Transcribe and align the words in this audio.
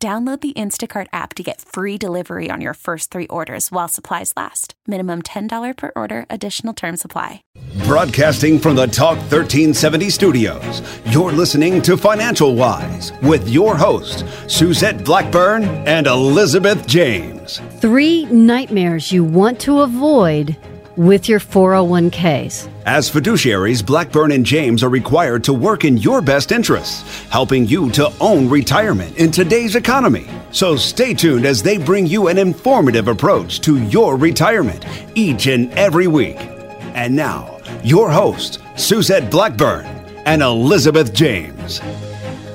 Download 0.00 0.40
the 0.40 0.52
Instacart 0.52 1.08
app 1.12 1.34
to 1.34 1.42
get 1.42 1.60
free 1.60 1.98
delivery 1.98 2.50
on 2.52 2.60
your 2.60 2.74
first 2.74 3.10
three 3.10 3.26
orders 3.26 3.72
while 3.72 3.88
supplies 3.88 4.32
last. 4.36 4.74
Minimum 4.86 5.22
$10 5.22 5.76
per 5.76 5.90
order, 5.96 6.24
additional 6.30 6.72
term 6.72 6.96
supply. 6.96 7.42
Broadcasting 7.84 8.60
from 8.60 8.76
the 8.76 8.86
Talk 8.86 9.18
1370 9.18 10.10
studios, 10.10 10.82
you're 11.06 11.32
listening 11.32 11.82
to 11.82 11.96
Financial 11.96 12.54
Wise 12.54 13.12
with 13.22 13.48
your 13.48 13.76
host, 13.76 14.24
Suzette 14.46 15.04
Blackburn 15.04 15.64
and 15.64 16.06
Elizabeth 16.06 16.86
James. 16.86 17.60
Three 17.80 18.24
nightmares 18.26 19.10
you 19.10 19.24
want 19.24 19.58
to 19.62 19.80
avoid 19.80 20.56
with 20.98 21.28
your 21.28 21.38
401ks. 21.38 22.68
As 22.84 23.08
fiduciaries, 23.08 23.86
Blackburn 23.86 24.32
and 24.32 24.44
James 24.44 24.82
are 24.82 24.88
required 24.88 25.44
to 25.44 25.52
work 25.52 25.84
in 25.84 25.96
your 25.96 26.20
best 26.20 26.52
interests, 26.52 27.24
helping 27.28 27.66
you 27.66 27.90
to 27.92 28.12
own 28.20 28.48
retirement 28.48 29.16
in 29.16 29.30
today's 29.30 29.76
economy. 29.76 30.26
So 30.50 30.76
stay 30.76 31.14
tuned 31.14 31.46
as 31.46 31.62
they 31.62 31.78
bring 31.78 32.06
you 32.06 32.28
an 32.28 32.36
informative 32.36 33.08
approach 33.08 33.60
to 33.60 33.82
your 33.84 34.16
retirement 34.16 34.84
each 35.14 35.46
and 35.46 35.72
every 35.72 36.08
week. 36.08 36.36
And 36.94 37.14
now, 37.14 37.60
your 37.84 38.10
hosts, 38.10 38.58
Suzette 38.76 39.30
Blackburn 39.30 39.86
and 40.26 40.42
Elizabeth 40.42 41.14
James. 41.14 41.80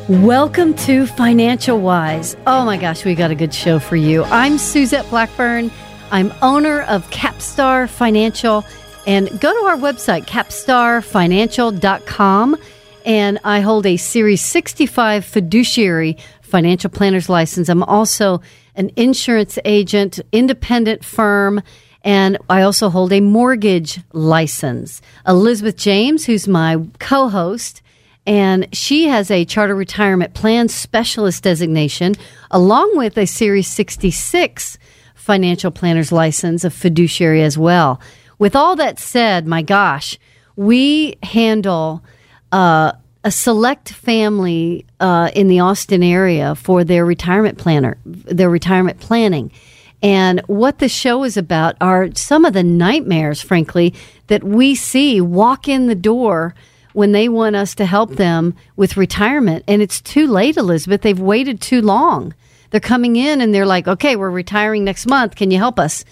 Welcome 0.09 0.73
to 0.79 1.07
Financial 1.07 1.79
Wise. 1.79 2.35
Oh 2.45 2.65
my 2.65 2.75
gosh, 2.75 3.05
we 3.05 3.15
got 3.15 3.31
a 3.31 3.35
good 3.35 3.53
show 3.53 3.79
for 3.79 3.95
you. 3.95 4.25
I'm 4.25 4.57
Suzette 4.57 5.09
Blackburn. 5.09 5.71
I'm 6.13 6.31
owner 6.43 6.83
of 6.83 7.09
Capstar 7.09 7.89
Financial. 7.89 8.63
And 9.07 9.29
go 9.41 9.51
to 9.51 9.65
our 9.65 9.77
website, 9.77 10.27
capstarfinancial.com. 10.27 12.57
And 13.03 13.39
I 13.43 13.61
hold 13.61 13.87
a 13.87 13.97
Series 13.97 14.41
65 14.41 15.25
fiduciary 15.25 16.17
financial 16.43 16.91
planner's 16.91 17.29
license. 17.29 17.67
I'm 17.67 17.81
also 17.81 18.43
an 18.75 18.91
insurance 18.95 19.57
agent, 19.65 20.19
independent 20.31 21.03
firm, 21.03 21.63
and 22.03 22.37
I 22.47 22.61
also 22.61 22.89
hold 22.89 23.11
a 23.11 23.19
mortgage 23.19 23.99
license. 24.13 25.01
Elizabeth 25.27 25.77
James, 25.77 26.27
who's 26.27 26.47
my 26.47 26.77
co 26.99 27.27
host, 27.27 27.81
and 28.27 28.67
she 28.71 29.07
has 29.07 29.31
a 29.31 29.45
charter 29.45 29.75
retirement 29.75 30.35
plan 30.35 30.69
specialist 30.69 31.41
designation 31.41 32.13
along 32.51 32.95
with 32.97 33.17
a 33.17 33.25
Series 33.25 33.67
66 33.67 34.77
financial 35.23 35.71
planner's 35.71 36.11
license 36.11 36.65
of 36.65 36.73
fiduciary 36.73 37.41
as 37.41 37.57
well. 37.57 37.99
With 38.39 38.57
all 38.57 38.75
that 38.75 38.99
said, 38.99 39.47
my 39.47 39.61
gosh, 39.61 40.19
we 40.57 41.15
handle 41.23 42.03
uh, 42.51 42.91
a 43.23 43.31
select 43.31 43.93
family 43.93 44.85
uh, 44.99 45.31
in 45.33 45.47
the 45.47 45.61
Austin 45.61 46.03
area 46.03 46.55
for 46.55 46.83
their 46.83 47.05
retirement 47.05 47.57
planner, 47.57 47.97
their 48.05 48.49
retirement 48.49 48.99
planning. 48.99 49.49
And 50.01 50.41
what 50.47 50.79
the 50.79 50.89
show 50.89 51.23
is 51.23 51.37
about 51.37 51.77
are 51.79 52.09
some 52.15 52.43
of 52.43 52.51
the 52.51 52.63
nightmares, 52.63 53.41
frankly, 53.41 53.93
that 54.27 54.43
we 54.43 54.75
see 54.75 55.21
walk 55.21 55.69
in 55.69 55.87
the 55.87 55.95
door 55.95 56.53
when 56.91 57.13
they 57.13 57.29
want 57.29 57.55
us 57.55 57.73
to 57.75 57.85
help 57.85 58.17
them 58.17 58.55
with 58.75 58.97
retirement. 58.97 59.63
And 59.69 59.81
it's 59.81 60.01
too 60.01 60.27
late, 60.27 60.57
Elizabeth. 60.57 61.01
They've 61.01 61.17
waited 61.17 61.61
too 61.61 61.81
long 61.81 62.33
they're 62.73 62.79
coming 62.79 63.17
in 63.17 63.39
and 63.39 63.53
they're 63.53 63.67
like, 63.67 63.87
okay, 63.87 64.15
we're 64.15 64.31
retiring 64.31 64.83
next 64.83 65.05
month. 65.05 65.35
Can 65.35 65.51
you 65.51 65.59
help 65.59 65.79
us? 65.79 66.03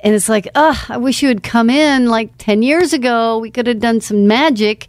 And 0.00 0.14
it's 0.14 0.28
like, 0.28 0.46
ugh, 0.54 0.76
I 0.90 0.98
wish 0.98 1.22
you 1.22 1.28
had 1.28 1.42
come 1.42 1.70
in 1.70 2.08
like 2.08 2.36
10 2.36 2.60
years 2.60 2.92
ago. 2.92 3.38
We 3.38 3.50
could 3.50 3.66
have 3.66 3.80
done 3.80 4.02
some 4.02 4.26
magic. 4.26 4.88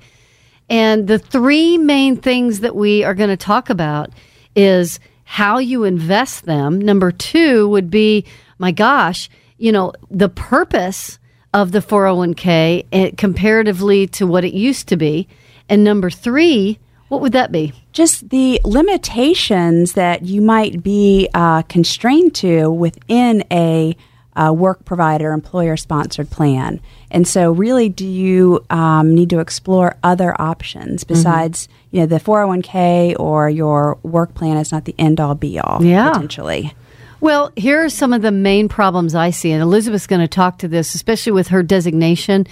And 0.69 1.07
the 1.07 1.17
three 1.17 1.77
main 1.77 2.17
things 2.17 2.59
that 2.59 2.75
we 2.75 3.05
are 3.05 3.13
going 3.13 3.29
to 3.29 3.37
talk 3.37 3.69
about 3.69 4.09
is 4.57 4.99
how 5.23 5.59
you 5.59 5.85
invest 5.85 6.43
them. 6.43 6.79
Number 6.81 7.13
two 7.13 7.69
would 7.69 7.89
be, 7.89 8.25
my 8.57 8.73
gosh, 8.73 9.29
you 9.57 9.71
know, 9.71 9.93
the 10.09 10.27
purpose 10.27 11.17
of 11.53 11.71
the 11.71 11.79
401k 11.79 12.87
eh, 12.91 13.11
comparatively 13.17 14.05
to 14.07 14.27
what 14.27 14.43
it 14.43 14.53
used 14.53 14.89
to 14.89 14.97
be. 14.97 15.29
And 15.69 15.85
number 15.85 16.09
three, 16.09 16.77
what 17.11 17.19
would 17.19 17.33
that 17.33 17.51
be? 17.51 17.73
Just 17.91 18.29
the 18.29 18.61
limitations 18.63 19.93
that 19.93 20.21
you 20.21 20.41
might 20.41 20.81
be 20.81 21.27
uh, 21.33 21.61
constrained 21.63 22.33
to 22.35 22.71
within 22.71 23.43
a 23.51 23.97
uh, 24.33 24.53
work 24.55 24.85
provider 24.85 25.33
employer 25.33 25.75
sponsored 25.75 26.29
plan. 26.29 26.79
And 27.11 27.27
so, 27.27 27.51
really, 27.51 27.89
do 27.89 28.07
you 28.07 28.65
um, 28.69 29.13
need 29.13 29.29
to 29.31 29.39
explore 29.39 29.97
other 30.01 30.41
options 30.41 31.03
mm-hmm. 31.03 31.13
besides, 31.13 31.67
mm-hmm. 31.67 31.97
you 31.97 31.99
know, 31.99 32.05
the 32.05 32.15
401k 32.15 33.19
or 33.19 33.49
your 33.49 33.99
work 34.03 34.33
plan 34.33 34.55
is 34.55 34.71
not 34.71 34.85
the 34.85 34.95
end 34.97 35.19
all 35.19 35.35
be 35.35 35.59
all, 35.59 35.83
yeah. 35.83 36.13
potentially? 36.13 36.73
Well, 37.19 37.51
here 37.57 37.83
are 37.83 37.89
some 37.89 38.13
of 38.13 38.21
the 38.21 38.31
main 38.31 38.69
problems 38.69 39.15
I 39.15 39.31
see, 39.31 39.51
and 39.51 39.61
Elizabeth's 39.61 40.07
going 40.07 40.21
to 40.21 40.29
talk 40.29 40.59
to 40.59 40.69
this, 40.69 40.95
especially 40.95 41.33
with 41.33 41.49
her 41.49 41.61
designation 41.61 42.47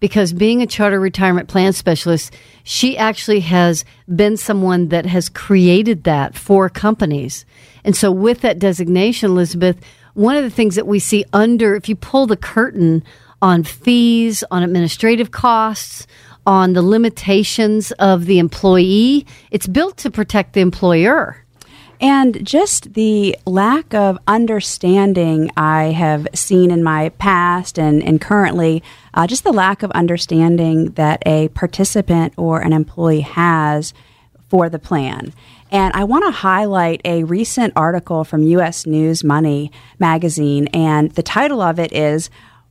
because 0.00 0.32
being 0.32 0.62
a 0.62 0.66
charter 0.66 1.00
retirement 1.00 1.48
plan 1.48 1.72
specialist, 1.72 2.34
she 2.62 2.96
actually 2.96 3.40
has 3.40 3.84
been 4.14 4.36
someone 4.36 4.88
that 4.88 5.06
has 5.06 5.28
created 5.28 6.04
that 6.04 6.34
for 6.34 6.68
companies. 6.68 7.44
And 7.84 7.96
so, 7.96 8.12
with 8.12 8.40
that 8.42 8.58
designation, 8.58 9.30
Elizabeth, 9.30 9.80
one 10.14 10.36
of 10.36 10.44
the 10.44 10.50
things 10.50 10.74
that 10.74 10.86
we 10.86 10.98
see 10.98 11.24
under, 11.32 11.74
if 11.74 11.88
you 11.88 11.96
pull 11.96 12.26
the 12.26 12.36
curtain 12.36 13.02
on 13.40 13.62
fees, 13.62 14.42
on 14.50 14.62
administrative 14.62 15.30
costs, 15.30 16.06
on 16.46 16.72
the 16.72 16.82
limitations 16.82 17.92
of 17.92 18.26
the 18.26 18.38
employee, 18.38 19.26
it's 19.50 19.66
built 19.66 19.96
to 19.98 20.10
protect 20.10 20.54
the 20.54 20.60
employer. 20.60 21.44
And 22.00 22.46
just 22.46 22.94
the 22.94 23.36
lack 23.44 23.92
of 23.94 24.18
understanding 24.26 25.50
I 25.56 25.84
have 25.86 26.28
seen 26.34 26.70
in 26.70 26.82
my 26.82 27.08
past 27.10 27.78
and, 27.78 28.02
and 28.02 28.20
currently, 28.20 28.82
uh, 29.14 29.26
just 29.26 29.44
the 29.44 29.52
lack 29.52 29.82
of 29.82 29.90
understanding 29.92 30.90
that 30.92 31.22
a 31.26 31.48
participant 31.48 32.34
or 32.36 32.60
an 32.60 32.72
employee 32.72 33.22
has 33.22 33.92
for 34.48 34.68
the 34.68 34.78
plan. 34.78 35.32
And 35.70 35.92
I 35.94 36.04
want 36.04 36.24
to 36.24 36.30
highlight 36.30 37.00
a 37.04 37.24
recent 37.24 37.74
article 37.76 38.24
from 38.24 38.42
U.S. 38.44 38.86
News 38.86 39.22
Money 39.22 39.70
magazine, 39.98 40.68
and 40.68 41.10
the 41.12 41.22
title 41.22 41.60
of 41.60 41.78
it 41.78 41.92
is 41.92 42.30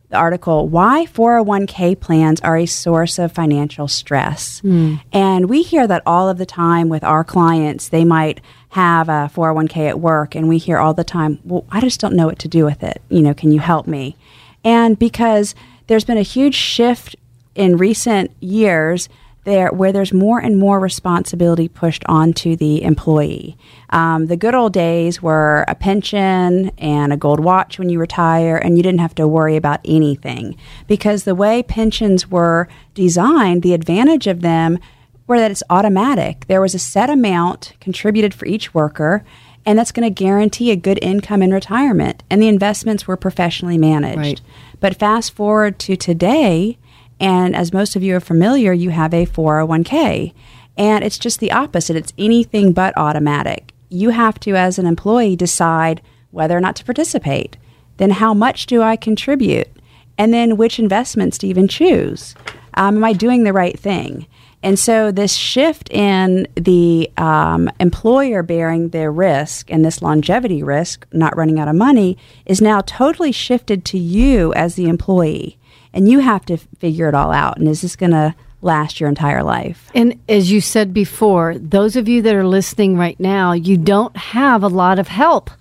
the 0.10 0.18
article 0.18 0.68
Why 0.68 1.06
401k 1.06 2.00
Plans 2.00 2.42
Are 2.42 2.58
a 2.58 2.66
Source 2.66 3.20
of 3.20 3.32
Financial 3.32 3.88
Stress. 3.88 4.62
Mm. 4.62 5.02
And 5.12 5.50
we 5.50 5.62
hear 5.62 5.86
that 5.86 6.04
all 6.06 6.30
of 6.30 6.38
the 6.38 6.46
time 6.46 6.90
with 6.90 7.04
our 7.04 7.24
clients. 7.24 7.90
They 7.90 8.06
might 8.06 8.42
have 8.70 9.10
a 9.10 9.32
401k 9.34 9.90
at 9.90 10.00
work, 10.00 10.36
and 10.36 10.50
we 10.50 10.58
hear 10.58 10.78
all 10.78 10.94
the 10.94 11.04
time, 11.04 11.40
Well, 11.44 11.66
I 11.72 11.82
just 11.82 12.00
don't 12.00 12.16
know 12.16 12.28
what 12.28 12.40
to 12.40 12.48
do 12.48 12.66
with 12.66 12.84
it. 12.84 13.02
You 13.10 13.22
know, 13.22 13.34
can 13.34 13.52
you 13.52 13.60
help 13.60 13.88
me? 13.88 14.16
And 14.64 15.00
because 15.00 15.56
there's 15.88 16.06
been 16.06 16.18
a 16.18 16.24
huge 16.24 16.56
shift 16.56 17.16
in 17.56 17.78
recent 17.78 18.32
years 18.40 19.10
there 19.48 19.70
where 19.70 19.94
there's 19.94 20.12
more 20.12 20.40
and 20.40 20.58
more 20.58 20.78
responsibility 20.78 21.70
pushed 21.70 22.04
onto 22.06 22.58
the 22.58 22.84
employee. 22.84 23.58
Um, 23.92 24.26
the 24.26 24.36
good 24.36 24.54
old 24.54 24.74
days 24.74 25.22
were 25.22 25.64
a 25.70 25.74
pension 25.74 26.70
and 26.78 27.14
a 27.14 27.18
gold 27.18 27.40
watch 27.40 27.80
when 27.80 27.88
you 27.88 27.98
retire, 27.98 28.58
and 28.58 28.76
you 28.76 28.84
didn't 28.84 29.00
have 29.00 29.16
to 29.16 29.28
worry 29.28 29.56
about 29.56 29.80
anything 29.86 30.58
because 30.86 31.24
the 31.24 31.34
way 31.34 31.64
pensions 31.64 32.30
were 32.30 32.68
designed, 32.94 33.64
the 33.64 33.74
advantage 33.74 34.28
of 34.28 34.42
them 34.42 34.80
were 35.28 35.40
that 35.40 35.52
it's 35.52 35.64
automatic. 35.70 36.48
There 36.48 36.62
was 36.62 36.74
a 36.74 36.80
set 36.80 37.10
amount 37.10 37.74
contributed 37.80 38.34
for 38.34 38.46
each 38.46 38.74
worker. 38.74 39.24
And 39.66 39.78
that's 39.78 39.92
going 39.92 40.08
to 40.08 40.24
guarantee 40.24 40.72
a 40.72 40.78
good 40.78 40.98
income 41.02 41.44
in 41.44 41.52
retirement. 41.52 42.24
And 42.30 42.42
the 42.42 42.48
investments 42.48 43.06
were 43.06 43.18
professionally 43.18 43.78
managed. 43.78 44.18
Right. 44.18 44.42
But 44.80 44.96
fast 44.96 45.34
forward 45.34 45.78
to 45.80 45.98
today, 45.98 46.78
and 47.20 47.54
as 47.54 47.74
most 47.74 47.96
of 47.98 48.02
you 48.02 48.16
are 48.16 48.22
familiar, 48.22 48.72
you 48.72 48.92
have 48.92 49.14
a 49.14 49.26
401k. 49.26 50.34
And 50.78 51.04
it's 51.04 51.18
just 51.18 51.42
the 51.42 51.52
opposite. 51.52 51.98
It's 51.98 52.14
anything 52.18 52.72
but 52.72 52.98
automatic. 52.98 53.74
You 53.90 54.12
have 54.12 54.40
to, 54.42 54.56
as 54.56 54.80
an 54.80 54.86
employee, 54.86 55.36
decide 55.36 56.02
whether 56.32 56.56
or 56.56 56.62
not 56.62 56.78
to 56.78 56.86
participate. 56.86 57.58
Then, 57.98 58.12
how 58.12 58.34
much 58.34 58.68
do 58.68 58.82
I 58.82 58.96
contribute? 58.96 59.68
And 60.18 60.34
then, 60.34 60.56
which 60.56 60.80
investments 60.80 61.38
to 61.40 61.48
even 61.48 61.68
choose? 61.68 62.36
Um, 62.76 62.98
am 62.98 63.04
I 63.04 63.14
doing 63.14 63.44
the 63.44 63.54
right 63.54 63.78
thing? 63.78 64.28
And 64.64 64.80
so, 64.80 65.12
this 65.12 65.34
shift 65.34 65.90
in 65.92 66.48
the 66.56 67.12
um, 67.18 67.70
employer 67.80 68.42
bearing 68.42 68.90
the 68.90 69.10
risk 69.10 69.72
and 69.72 69.86
this 69.86 70.02
longevity 70.02 70.64
risk, 70.64 71.06
not 71.12 71.38
running 71.38 71.60
out 71.60 71.68
of 71.68 71.76
money, 71.76 72.18
is 72.46 72.60
now 72.60 72.82
totally 72.82 73.32
shifted 73.32 73.86
to 73.86 74.00
you 74.00 74.54
as 74.54 74.76
the 74.76 74.90
employee. 74.90 75.60
And 75.94 76.10
you 76.10 76.20
have 76.20 76.46
to 76.48 76.58
figure 76.58 77.08
it 77.08 77.16
all 77.16 77.32
out. 77.32 77.58
And 77.58 77.68
is 77.68 77.82
this 77.82 77.96
going 77.96 78.12
to 78.12 78.36
last 78.62 79.00
your 79.00 79.10
entire 79.10 79.44
life? 79.44 79.90
And 79.94 80.20
as 80.28 80.52
you 80.52 80.60
said 80.60 80.94
before, 80.94 81.58
those 81.58 81.96
of 81.96 82.08
you 82.08 82.22
that 82.24 82.36
are 82.36 82.48
listening 82.48 82.98
right 82.98 83.20
now, 83.20 83.54
you 83.54 83.78
don't 83.78 84.16
have 84.18 84.64
a 84.64 84.68
lot 84.68 85.00
of 85.00 85.08
help 85.08 85.52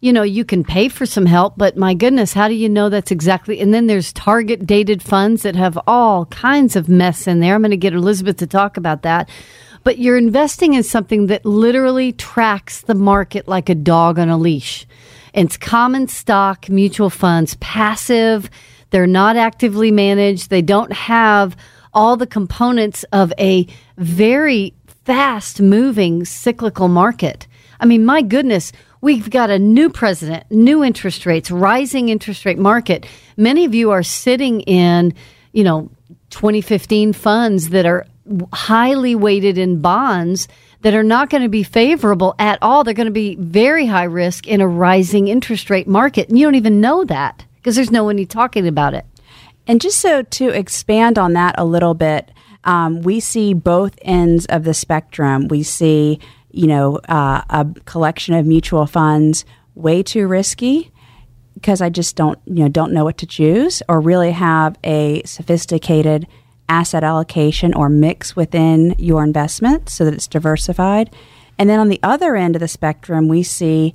you 0.00 0.12
know, 0.12 0.22
you 0.22 0.44
can 0.44 0.62
pay 0.62 0.88
for 0.88 1.06
some 1.06 1.26
help, 1.26 1.54
but 1.56 1.76
my 1.76 1.92
goodness, 1.92 2.32
how 2.32 2.46
do 2.46 2.54
you 2.54 2.68
know 2.68 2.88
that's 2.88 3.10
exactly? 3.10 3.58
And 3.60 3.74
then 3.74 3.88
there's 3.88 4.12
target 4.12 4.64
dated 4.64 5.02
funds 5.02 5.42
that 5.42 5.56
have 5.56 5.78
all 5.88 6.26
kinds 6.26 6.76
of 6.76 6.88
mess 6.88 7.26
in 7.26 7.40
there. 7.40 7.56
I'm 7.56 7.62
going 7.62 7.72
to 7.72 7.76
get 7.76 7.94
Elizabeth 7.94 8.36
to 8.36 8.46
talk 8.46 8.76
about 8.76 9.02
that. 9.02 9.28
But 9.82 9.98
you're 9.98 10.16
investing 10.16 10.74
in 10.74 10.84
something 10.84 11.26
that 11.26 11.44
literally 11.44 12.12
tracks 12.12 12.82
the 12.82 12.94
market 12.94 13.48
like 13.48 13.68
a 13.68 13.74
dog 13.74 14.18
on 14.18 14.28
a 14.28 14.38
leash. 14.38 14.86
it's 15.34 15.56
common 15.56 16.06
stock 16.06 16.68
mutual 16.68 17.10
funds, 17.10 17.56
passive. 17.56 18.50
They're 18.90 19.06
not 19.06 19.36
actively 19.36 19.90
managed. 19.90 20.50
They 20.50 20.62
don't 20.62 20.92
have 20.92 21.56
all 21.92 22.16
the 22.16 22.26
components 22.26 23.04
of 23.12 23.32
a 23.38 23.66
very 23.96 24.74
fast 25.04 25.60
moving 25.60 26.24
cyclical 26.24 26.88
market. 26.88 27.48
I 27.80 27.86
mean, 27.86 28.04
my 28.04 28.22
goodness, 28.22 28.72
We've 29.00 29.30
got 29.30 29.50
a 29.50 29.58
new 29.58 29.90
president, 29.90 30.50
new 30.50 30.82
interest 30.82 31.24
rates, 31.24 31.50
rising 31.50 32.08
interest 32.08 32.44
rate 32.44 32.58
market. 32.58 33.06
Many 33.36 33.64
of 33.64 33.74
you 33.74 33.90
are 33.90 34.02
sitting 34.02 34.62
in, 34.62 35.14
you 35.52 35.64
know, 35.64 35.90
2015 36.30 37.12
funds 37.12 37.70
that 37.70 37.86
are 37.86 38.06
highly 38.52 39.14
weighted 39.14 39.56
in 39.56 39.80
bonds 39.80 40.48
that 40.82 40.94
are 40.94 41.02
not 41.02 41.30
going 41.30 41.42
to 41.42 41.48
be 41.48 41.62
favorable 41.62 42.34
at 42.38 42.58
all. 42.62 42.84
They're 42.84 42.94
going 42.94 43.06
to 43.06 43.12
be 43.12 43.36
very 43.36 43.86
high 43.86 44.04
risk 44.04 44.46
in 44.46 44.60
a 44.60 44.68
rising 44.68 45.28
interest 45.28 45.70
rate 45.70 45.88
market. 45.88 46.28
And 46.28 46.38
you 46.38 46.46
don't 46.46 46.54
even 46.54 46.80
know 46.80 47.04
that 47.04 47.44
because 47.56 47.76
there's 47.76 47.90
no 47.90 48.04
one 48.04 48.24
talking 48.26 48.66
about 48.66 48.94
it. 48.94 49.04
And 49.66 49.80
just 49.80 49.98
so 49.98 50.22
to 50.22 50.48
expand 50.48 51.18
on 51.18 51.34
that 51.34 51.54
a 51.58 51.64
little 51.64 51.94
bit, 51.94 52.30
um, 52.64 53.02
we 53.02 53.20
see 53.20 53.54
both 53.54 53.98
ends 54.02 54.46
of 54.46 54.64
the 54.64 54.74
spectrum. 54.74 55.48
We 55.48 55.62
see 55.62 56.20
you 56.50 56.66
know, 56.66 56.96
uh, 57.08 57.42
a 57.50 57.66
collection 57.84 58.34
of 58.34 58.46
mutual 58.46 58.86
funds 58.86 59.44
way 59.74 60.02
too 60.02 60.26
risky 60.26 60.90
because 61.54 61.80
I 61.80 61.88
just 61.88 62.16
don't, 62.16 62.38
you 62.46 62.62
know, 62.62 62.68
don't 62.68 62.92
know 62.92 63.04
what 63.04 63.18
to 63.18 63.26
choose 63.26 63.82
or 63.88 64.00
really 64.00 64.30
have 64.30 64.76
a 64.84 65.22
sophisticated 65.24 66.26
asset 66.68 67.02
allocation 67.02 67.74
or 67.74 67.88
mix 67.88 68.36
within 68.36 68.94
your 68.98 69.24
investment 69.24 69.88
so 69.88 70.04
that 70.04 70.14
it's 70.14 70.28
diversified. 70.28 71.14
And 71.58 71.68
then 71.68 71.80
on 71.80 71.88
the 71.88 72.00
other 72.02 72.36
end 72.36 72.54
of 72.54 72.60
the 72.60 72.68
spectrum, 72.68 73.26
we 73.26 73.42
see 73.42 73.94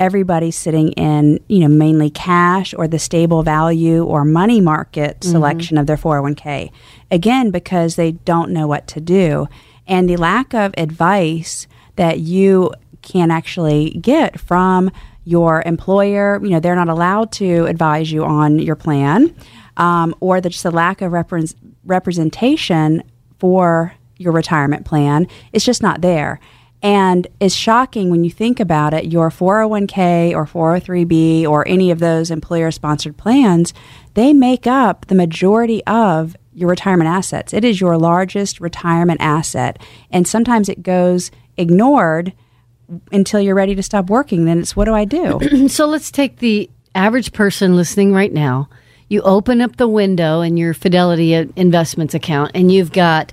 everybody 0.00 0.50
sitting 0.50 0.92
in, 0.92 1.40
you 1.48 1.60
know, 1.60 1.68
mainly 1.68 2.10
cash 2.10 2.74
or 2.74 2.88
the 2.88 2.98
stable 2.98 3.42
value 3.42 4.04
or 4.04 4.24
money 4.24 4.60
market 4.60 5.20
mm-hmm. 5.20 5.30
selection 5.30 5.78
of 5.78 5.86
their 5.86 5.96
401k. 5.96 6.70
Again, 7.10 7.50
because 7.50 7.96
they 7.96 8.12
don't 8.12 8.50
know 8.50 8.66
what 8.66 8.86
to 8.88 9.00
do. 9.00 9.46
And 9.86 10.08
the 10.08 10.16
lack 10.16 10.54
of 10.54 10.74
advice 10.76 11.66
that 11.98 12.20
you 12.20 12.72
can 13.02 13.30
actually 13.30 13.90
get 13.90 14.40
from 14.40 14.90
your 15.24 15.62
employer. 15.66 16.40
You 16.42 16.50
know, 16.50 16.60
they're 16.60 16.74
not 16.74 16.88
allowed 16.88 17.32
to 17.32 17.66
advise 17.66 18.10
you 18.10 18.24
on 18.24 18.58
your 18.58 18.76
plan, 18.76 19.34
um, 19.76 20.14
or 20.20 20.40
the, 20.40 20.48
just 20.48 20.62
the 20.62 20.70
lack 20.70 21.02
of 21.02 21.12
repre- 21.12 21.54
representation 21.84 23.02
for 23.38 23.92
your 24.16 24.32
retirement 24.32 24.84
plan 24.86 25.26
is 25.52 25.64
just 25.64 25.82
not 25.82 26.00
there. 26.00 26.40
And 26.80 27.26
it's 27.40 27.54
shocking 27.54 28.10
when 28.10 28.22
you 28.22 28.30
think 28.30 28.60
about 28.60 28.94
it. 28.94 29.06
Your 29.06 29.30
401k 29.30 30.32
or 30.32 30.46
403b 30.46 31.44
or 31.44 31.66
any 31.66 31.90
of 31.90 31.98
those 31.98 32.30
employer 32.30 32.70
sponsored 32.70 33.16
plans, 33.16 33.74
they 34.14 34.32
make 34.32 34.66
up 34.66 35.06
the 35.06 35.16
majority 35.16 35.84
of 35.86 36.36
your 36.58 36.68
retirement 36.68 37.08
assets. 37.08 37.54
It 37.54 37.64
is 37.64 37.80
your 37.80 37.96
largest 37.96 38.60
retirement 38.60 39.20
asset. 39.20 39.80
And 40.10 40.26
sometimes 40.26 40.68
it 40.68 40.82
goes 40.82 41.30
ignored 41.56 42.32
until 43.12 43.40
you're 43.40 43.54
ready 43.54 43.74
to 43.74 43.82
stop 43.82 44.08
working, 44.08 44.44
then 44.44 44.58
it's 44.58 44.74
what 44.74 44.86
do 44.86 44.94
I 44.94 45.04
do? 45.04 45.68
so 45.68 45.86
let's 45.86 46.10
take 46.10 46.38
the 46.38 46.70
average 46.94 47.32
person 47.32 47.76
listening 47.76 48.12
right 48.12 48.32
now. 48.32 48.68
You 49.08 49.22
open 49.22 49.60
up 49.60 49.76
the 49.76 49.88
window 49.88 50.40
in 50.40 50.56
your 50.56 50.74
Fidelity 50.74 51.34
investments 51.34 52.14
account 52.14 52.52
and 52.54 52.70
you've 52.70 52.92
got 52.92 53.32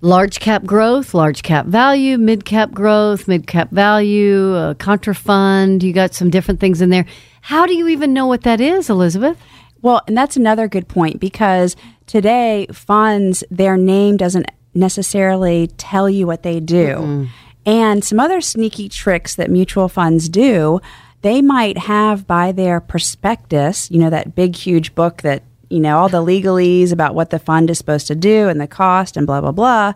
large 0.00 0.40
cap 0.40 0.64
growth, 0.64 1.14
large 1.14 1.42
cap 1.42 1.66
value, 1.66 2.18
mid 2.18 2.44
cap 2.44 2.72
growth, 2.72 3.26
mid 3.26 3.46
cap 3.46 3.70
value, 3.70 4.54
a 4.54 4.74
Contrafund. 4.76 5.82
You 5.82 5.92
got 5.92 6.14
some 6.14 6.30
different 6.30 6.60
things 6.60 6.80
in 6.80 6.90
there. 6.90 7.06
How 7.40 7.66
do 7.66 7.74
you 7.74 7.88
even 7.88 8.12
know 8.12 8.26
what 8.26 8.42
that 8.42 8.60
is, 8.60 8.90
Elizabeth? 8.90 9.38
Well, 9.82 10.02
and 10.06 10.16
that's 10.16 10.36
another 10.36 10.68
good 10.68 10.88
point 10.88 11.20
because 11.20 11.76
today 12.06 12.66
funds, 12.72 13.44
their 13.50 13.76
name 13.76 14.16
doesn't 14.16 14.50
necessarily 14.74 15.68
tell 15.78 16.08
you 16.08 16.26
what 16.26 16.42
they 16.42 16.60
do. 16.60 16.88
Mm-hmm. 16.88 17.24
And 17.64 18.04
some 18.04 18.20
other 18.20 18.40
sneaky 18.40 18.88
tricks 18.88 19.34
that 19.34 19.50
mutual 19.50 19.88
funds 19.88 20.28
do, 20.28 20.80
they 21.22 21.42
might 21.42 21.78
have 21.78 22.26
by 22.26 22.52
their 22.52 22.80
prospectus, 22.80 23.90
you 23.90 23.98
know, 23.98 24.10
that 24.10 24.36
big, 24.36 24.54
huge 24.54 24.94
book 24.94 25.22
that, 25.22 25.42
you 25.68 25.80
know, 25.80 25.98
all 25.98 26.08
the 26.08 26.24
legalese 26.24 26.92
about 26.92 27.16
what 27.16 27.30
the 27.30 27.40
fund 27.40 27.68
is 27.70 27.78
supposed 27.78 28.06
to 28.06 28.14
do 28.14 28.48
and 28.48 28.60
the 28.60 28.68
cost 28.68 29.16
and 29.16 29.26
blah, 29.26 29.40
blah, 29.40 29.50
blah. 29.50 29.92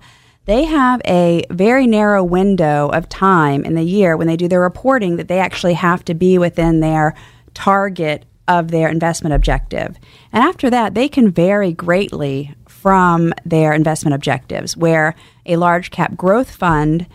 They 0.47 0.65
have 0.65 1.01
a 1.07 1.45
very 1.51 1.87
narrow 1.87 2.25
window 2.25 2.89
of 2.89 3.09
time 3.09 3.65
in 3.65 3.75
the 3.75 3.85
year 3.85 4.17
when 4.17 4.27
they 4.27 4.37
do 4.37 4.49
their 4.49 4.61
reporting 4.61 5.17
that 5.17 5.29
they 5.29 5.39
actually 5.39 5.75
have 5.75 6.05
to 6.07 6.15
be 6.15 6.39
within 6.39 6.81
their 6.81 7.15
target 7.55 8.25
of 8.51 8.73
their 8.73 8.89
investment 8.89 9.33
objective. 9.33 9.97
And 10.33 10.43
after 10.43 10.69
that, 10.71 10.95
they 10.95 11.09
can 11.09 11.31
vary 11.31 11.73
greatly 11.73 12.53
from 12.67 13.33
their 13.45 13.73
investment 13.73 14.15
objectives, 14.15 14.77
where 14.77 15.15
a 15.47 15.57
large 15.57 15.91
cap 15.91 16.17
growth 16.17 16.51
fund 16.51 17.07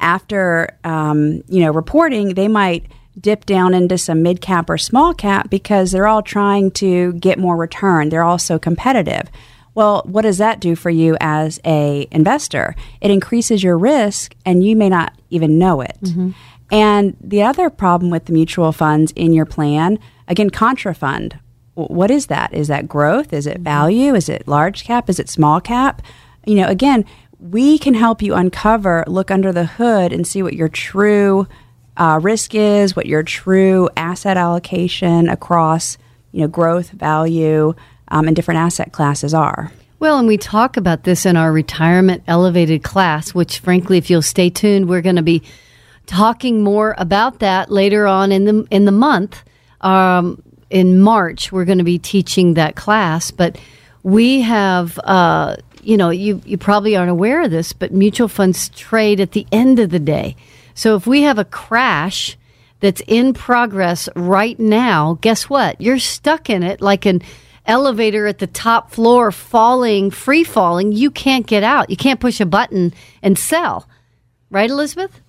after 0.00 0.76
um, 0.84 1.42
you 1.48 1.60
know 1.60 1.70
reporting, 1.72 2.34
they 2.34 2.48
might 2.48 2.86
dip 3.18 3.46
down 3.46 3.72
into 3.72 3.96
some 3.96 4.22
mid 4.22 4.40
cap 4.40 4.68
or 4.68 4.76
small 4.76 5.14
cap 5.14 5.48
because 5.48 5.92
they're 5.92 6.06
all 6.06 6.22
trying 6.22 6.70
to 6.72 7.14
get 7.14 7.38
more 7.38 7.56
return. 7.56 8.10
They're 8.10 8.24
all 8.24 8.38
so 8.38 8.58
competitive. 8.58 9.30
Well, 9.74 10.02
what 10.04 10.22
does 10.22 10.36
that 10.36 10.60
do 10.60 10.76
for 10.76 10.90
you 10.90 11.16
as 11.20 11.58
a 11.64 12.06
investor? 12.10 12.74
It 13.00 13.10
increases 13.10 13.62
your 13.62 13.78
risk, 13.78 14.34
and 14.44 14.62
you 14.62 14.76
may 14.76 14.90
not 14.90 15.14
even 15.30 15.58
know 15.58 15.80
it. 15.80 15.96
Mm-hmm. 16.02 16.30
And 16.70 17.16
the 17.20 17.42
other 17.42 17.70
problem 17.70 18.10
with 18.10 18.26
the 18.26 18.32
mutual 18.32 18.72
funds 18.72 19.12
in 19.12 19.32
your 19.32 19.44
plan, 19.46 19.98
again, 20.32 20.50
Contrafund. 20.50 21.38
What 21.74 22.10
is 22.10 22.26
that? 22.26 22.52
Is 22.52 22.68
that 22.68 22.88
growth? 22.88 23.32
Is 23.32 23.46
it 23.46 23.54
mm-hmm. 23.54 23.64
value? 23.64 24.14
Is 24.14 24.28
it 24.28 24.48
large 24.48 24.84
cap? 24.84 25.08
Is 25.08 25.20
it 25.20 25.28
small 25.28 25.60
cap? 25.60 26.02
You 26.44 26.56
know, 26.56 26.66
again, 26.66 27.04
we 27.38 27.78
can 27.78 27.94
help 27.94 28.22
you 28.22 28.34
uncover, 28.34 29.04
look 29.06 29.30
under 29.30 29.52
the 29.52 29.66
hood, 29.66 30.12
and 30.12 30.26
see 30.26 30.42
what 30.42 30.54
your 30.54 30.68
true 30.68 31.46
uh, 31.96 32.18
risk 32.22 32.54
is, 32.54 32.96
what 32.96 33.06
your 33.06 33.22
true 33.22 33.88
asset 33.96 34.36
allocation 34.36 35.28
across 35.28 35.98
you 36.32 36.40
know 36.40 36.48
growth, 36.48 36.90
value, 36.90 37.74
um, 38.08 38.26
and 38.26 38.34
different 38.34 38.58
asset 38.58 38.92
classes 38.92 39.34
are. 39.34 39.72
Well, 39.98 40.18
and 40.18 40.26
we 40.26 40.36
talk 40.36 40.76
about 40.76 41.04
this 41.04 41.24
in 41.26 41.36
our 41.36 41.52
retirement 41.52 42.24
elevated 42.26 42.82
class, 42.82 43.34
which, 43.34 43.60
frankly, 43.60 43.98
if 43.98 44.10
you'll 44.10 44.22
stay 44.22 44.50
tuned, 44.50 44.88
we're 44.88 45.02
going 45.02 45.16
to 45.16 45.22
be 45.22 45.42
talking 46.06 46.62
more 46.62 46.96
about 46.98 47.38
that 47.38 47.70
later 47.70 48.06
on 48.06 48.32
in 48.32 48.44
the 48.44 48.66
in 48.70 48.84
the 48.84 48.92
month. 48.92 49.44
Um, 49.82 50.42
in 50.70 51.00
March, 51.00 51.52
we're 51.52 51.64
going 51.64 51.78
to 51.78 51.84
be 51.84 51.98
teaching 51.98 52.54
that 52.54 52.76
class, 52.76 53.30
but 53.30 53.58
we 54.02 54.40
have 54.40 54.98
uh, 55.04 55.56
you 55.82 55.96
know, 55.96 56.10
you, 56.10 56.40
you 56.44 56.56
probably 56.56 56.96
aren't 56.96 57.10
aware 57.10 57.42
of 57.42 57.50
this, 57.50 57.72
but 57.72 57.92
mutual 57.92 58.28
funds 58.28 58.68
trade 58.70 59.20
at 59.20 59.32
the 59.32 59.46
end 59.52 59.78
of 59.78 59.90
the 59.90 59.98
day. 59.98 60.36
So 60.74 60.96
if 60.96 61.06
we 61.06 61.22
have 61.22 61.38
a 61.38 61.44
crash 61.44 62.38
that's 62.80 63.02
in 63.06 63.34
progress 63.34 64.08
right 64.16 64.58
now, 64.58 65.18
guess 65.20 65.50
what? 65.50 65.80
You're 65.80 65.98
stuck 65.98 66.48
in 66.48 66.62
it 66.62 66.80
like 66.80 67.04
an 67.04 67.22
elevator 67.66 68.26
at 68.26 68.38
the 68.38 68.46
top 68.46 68.90
floor 68.90 69.30
falling, 69.30 70.10
free 70.10 70.44
falling. 70.44 70.92
You 70.92 71.10
can't 71.10 71.46
get 71.46 71.62
out. 71.62 71.90
You 71.90 71.96
can't 71.96 72.20
push 72.20 72.40
a 72.40 72.46
button 72.46 72.94
and 73.22 73.38
sell. 73.38 73.88
Right, 74.50 74.70
Elizabeth? 74.70 75.20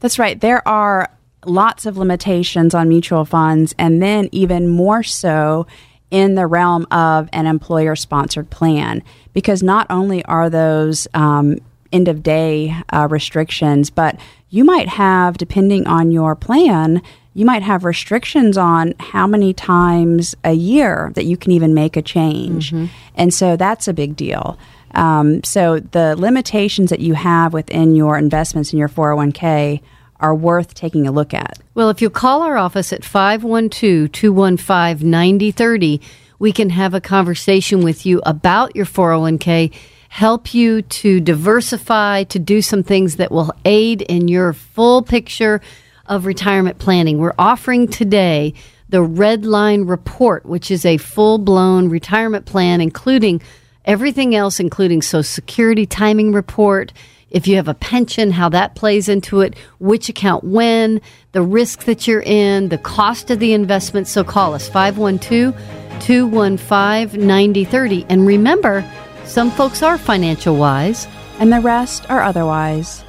That's 0.00 0.18
right. 0.18 0.40
There 0.40 0.66
are 0.66 1.10
lots 1.48 1.86
of 1.86 1.96
limitations 1.96 2.74
on 2.74 2.88
mutual 2.88 3.24
funds, 3.24 3.74
and 3.78 4.02
then 4.02 4.28
even 4.32 4.68
more 4.68 5.02
so 5.02 5.66
in 6.10 6.34
the 6.34 6.46
realm 6.46 6.86
of 6.90 7.28
an 7.32 7.46
employer 7.46 7.94
sponsored 7.94 8.48
plan 8.50 9.02
because 9.32 9.62
not 9.62 9.86
only 9.90 10.24
are 10.24 10.48
those 10.48 11.06
um, 11.14 11.58
end 11.92 12.08
of 12.08 12.22
day 12.22 12.74
uh, 12.90 13.06
restrictions, 13.10 13.90
but 13.90 14.18
you 14.50 14.64
might 14.64 14.88
have, 14.88 15.36
depending 15.36 15.86
on 15.86 16.10
your 16.10 16.34
plan, 16.34 17.02
you 17.34 17.44
might 17.44 17.62
have 17.62 17.84
restrictions 17.84 18.56
on 18.56 18.94
how 18.98 19.26
many 19.26 19.52
times 19.52 20.34
a 20.44 20.54
year 20.54 21.12
that 21.14 21.24
you 21.24 21.36
can 21.36 21.52
even 21.52 21.74
make 21.74 21.96
a 21.96 22.02
change. 22.02 22.72
Mm-hmm. 22.72 22.86
And 23.14 23.32
so 23.32 23.56
that's 23.56 23.86
a 23.86 23.92
big 23.92 24.16
deal. 24.16 24.58
Um, 24.94 25.44
so 25.44 25.80
the 25.80 26.16
limitations 26.16 26.90
that 26.90 27.00
you 27.00 27.14
have 27.14 27.52
within 27.52 27.94
your 27.94 28.16
investments 28.18 28.72
in 28.72 28.78
your 28.78 28.88
401k 28.88 29.80
are 30.20 30.34
worth 30.34 30.74
taking 30.74 31.06
a 31.06 31.12
look 31.12 31.32
at. 31.32 31.58
Well, 31.74 31.90
if 31.90 32.02
you 32.02 32.10
call 32.10 32.42
our 32.42 32.56
office 32.56 32.92
at 32.92 33.04
512 33.04 34.10
215 34.12 35.10
9030, 35.10 36.00
we 36.38 36.52
can 36.52 36.70
have 36.70 36.94
a 36.94 37.00
conversation 37.00 37.82
with 37.82 38.06
you 38.06 38.20
about 38.24 38.76
your 38.76 38.86
401k, 38.86 39.72
help 40.08 40.54
you 40.54 40.82
to 40.82 41.20
diversify, 41.20 42.24
to 42.24 42.38
do 42.38 42.62
some 42.62 42.82
things 42.82 43.16
that 43.16 43.30
will 43.30 43.52
aid 43.64 44.02
in 44.02 44.28
your 44.28 44.52
full 44.52 45.02
picture 45.02 45.60
of 46.06 46.26
retirement 46.26 46.78
planning. 46.78 47.18
We're 47.18 47.34
offering 47.38 47.88
today 47.88 48.54
the 48.88 49.02
Red 49.02 49.44
Line 49.44 49.84
Report, 49.84 50.46
which 50.46 50.70
is 50.70 50.84
a 50.84 50.96
full 50.96 51.38
blown 51.38 51.88
retirement 51.88 52.46
plan, 52.46 52.80
including 52.80 53.42
everything 53.84 54.34
else, 54.34 54.60
including 54.60 55.02
Social 55.02 55.22
Security 55.22 55.86
timing 55.86 56.32
report. 56.32 56.92
If 57.30 57.46
you 57.46 57.56
have 57.56 57.68
a 57.68 57.74
pension, 57.74 58.30
how 58.30 58.48
that 58.50 58.74
plays 58.74 59.08
into 59.08 59.40
it, 59.40 59.54
which 59.78 60.08
account 60.08 60.44
when, 60.44 61.00
the 61.32 61.42
risk 61.42 61.84
that 61.84 62.06
you're 62.08 62.22
in, 62.22 62.68
the 62.68 62.78
cost 62.78 63.30
of 63.30 63.38
the 63.38 63.52
investment. 63.52 64.08
So 64.08 64.24
call 64.24 64.54
us 64.54 64.68
512 64.68 65.54
215 66.00 67.26
9030. 67.26 68.06
And 68.08 68.26
remember, 68.26 68.84
some 69.24 69.50
folks 69.50 69.82
are 69.82 69.98
financial 69.98 70.56
wise, 70.56 71.06
and 71.38 71.52
the 71.52 71.60
rest 71.60 72.08
are 72.08 72.22
otherwise. 72.22 73.04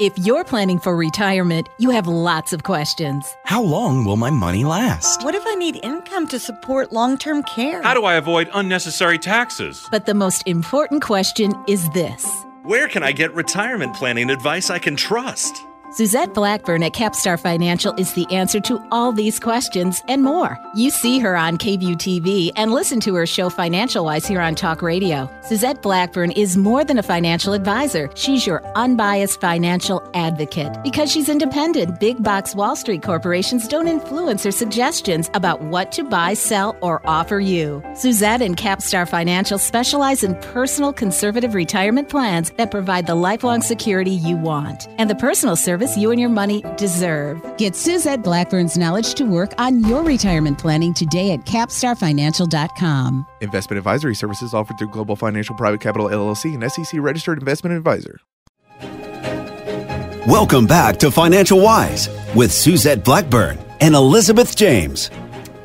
If 0.00 0.18
you're 0.18 0.42
planning 0.42 0.80
for 0.80 0.96
retirement, 0.96 1.68
you 1.78 1.90
have 1.90 2.08
lots 2.08 2.52
of 2.52 2.64
questions. 2.64 3.32
How 3.44 3.62
long 3.62 4.04
will 4.04 4.16
my 4.16 4.28
money 4.28 4.64
last? 4.64 5.22
What 5.22 5.36
if 5.36 5.46
I 5.46 5.54
need 5.54 5.78
income 5.84 6.26
to 6.28 6.40
support 6.40 6.92
long 6.92 7.16
term 7.16 7.44
care? 7.44 7.80
How 7.80 7.94
do 7.94 8.04
I 8.04 8.14
avoid 8.14 8.50
unnecessary 8.54 9.18
taxes? 9.18 9.86
But 9.92 10.06
the 10.06 10.14
most 10.14 10.42
important 10.48 11.00
question 11.00 11.54
is 11.68 11.88
this 11.90 12.26
Where 12.64 12.88
can 12.88 13.04
I 13.04 13.12
get 13.12 13.32
retirement 13.34 13.94
planning 13.94 14.30
advice 14.30 14.68
I 14.68 14.80
can 14.80 14.96
trust? 14.96 15.64
Suzette 15.94 16.34
Blackburn 16.34 16.82
at 16.82 16.92
Capstar 16.92 17.40
Financial 17.40 17.94
is 17.94 18.14
the 18.14 18.26
answer 18.32 18.58
to 18.58 18.84
all 18.90 19.12
these 19.12 19.38
questions 19.38 20.02
and 20.08 20.24
more. 20.24 20.58
You 20.74 20.90
see 20.90 21.20
her 21.20 21.36
on 21.36 21.56
KVUE 21.56 21.94
TV 21.98 22.50
and 22.56 22.72
listen 22.72 22.98
to 22.98 23.14
her 23.14 23.26
show 23.26 23.48
Financial 23.48 24.04
Wise 24.04 24.26
here 24.26 24.40
on 24.40 24.56
Talk 24.56 24.82
Radio. 24.82 25.30
Suzette 25.42 25.82
Blackburn 25.82 26.32
is 26.32 26.56
more 26.56 26.82
than 26.82 26.98
a 26.98 27.02
financial 27.04 27.52
advisor. 27.52 28.10
She's 28.16 28.44
your 28.44 28.60
unbiased 28.74 29.40
financial 29.40 30.02
advocate. 30.14 30.76
Because 30.82 31.12
she's 31.12 31.28
independent, 31.28 32.00
big 32.00 32.20
box 32.24 32.56
Wall 32.56 32.74
Street 32.74 33.04
corporations 33.04 33.68
don't 33.68 33.86
influence 33.86 34.42
her 34.42 34.50
suggestions 34.50 35.30
about 35.32 35.62
what 35.62 35.92
to 35.92 36.02
buy, 36.02 36.34
sell, 36.34 36.76
or 36.80 37.08
offer 37.08 37.38
you. 37.38 37.80
Suzette 37.94 38.42
and 38.42 38.56
Capstar 38.56 39.08
Financial 39.08 39.58
specialize 39.58 40.24
in 40.24 40.34
personal 40.40 40.92
conservative 40.92 41.54
retirement 41.54 42.08
plans 42.08 42.50
that 42.56 42.72
provide 42.72 43.06
the 43.06 43.14
lifelong 43.14 43.62
security 43.62 44.10
you 44.10 44.36
want 44.36 44.88
and 44.98 45.08
the 45.08 45.14
personal 45.14 45.54
service 45.54 45.83
you 45.96 46.10
and 46.10 46.20
your 46.20 46.30
money 46.30 46.62
deserve. 46.76 47.40
Get 47.56 47.76
Suzette 47.76 48.22
Blackburn's 48.22 48.76
knowledge 48.76 49.14
to 49.14 49.24
work 49.24 49.52
on 49.58 49.80
your 49.80 50.02
retirement 50.02 50.58
planning 50.58 50.92
today 50.94 51.32
at 51.32 51.40
capstarfinancial.com. 51.46 53.26
Investment 53.40 53.78
advisory 53.78 54.14
services 54.14 54.54
offered 54.54 54.78
through 54.78 54.88
Global 54.88 55.16
Financial 55.16 55.54
Private 55.54 55.80
Capital 55.80 56.08
LLC 56.08 56.54
and 56.54 56.70
SEC 56.72 57.00
registered 57.00 57.38
investment 57.38 57.76
advisor. 57.76 58.20
Welcome 60.26 60.66
back 60.66 60.96
to 61.00 61.10
Financial 61.10 61.60
Wise 61.60 62.08
with 62.34 62.50
Suzette 62.50 63.04
Blackburn 63.04 63.58
and 63.80 63.94
Elizabeth 63.94 64.56
James. 64.56 65.10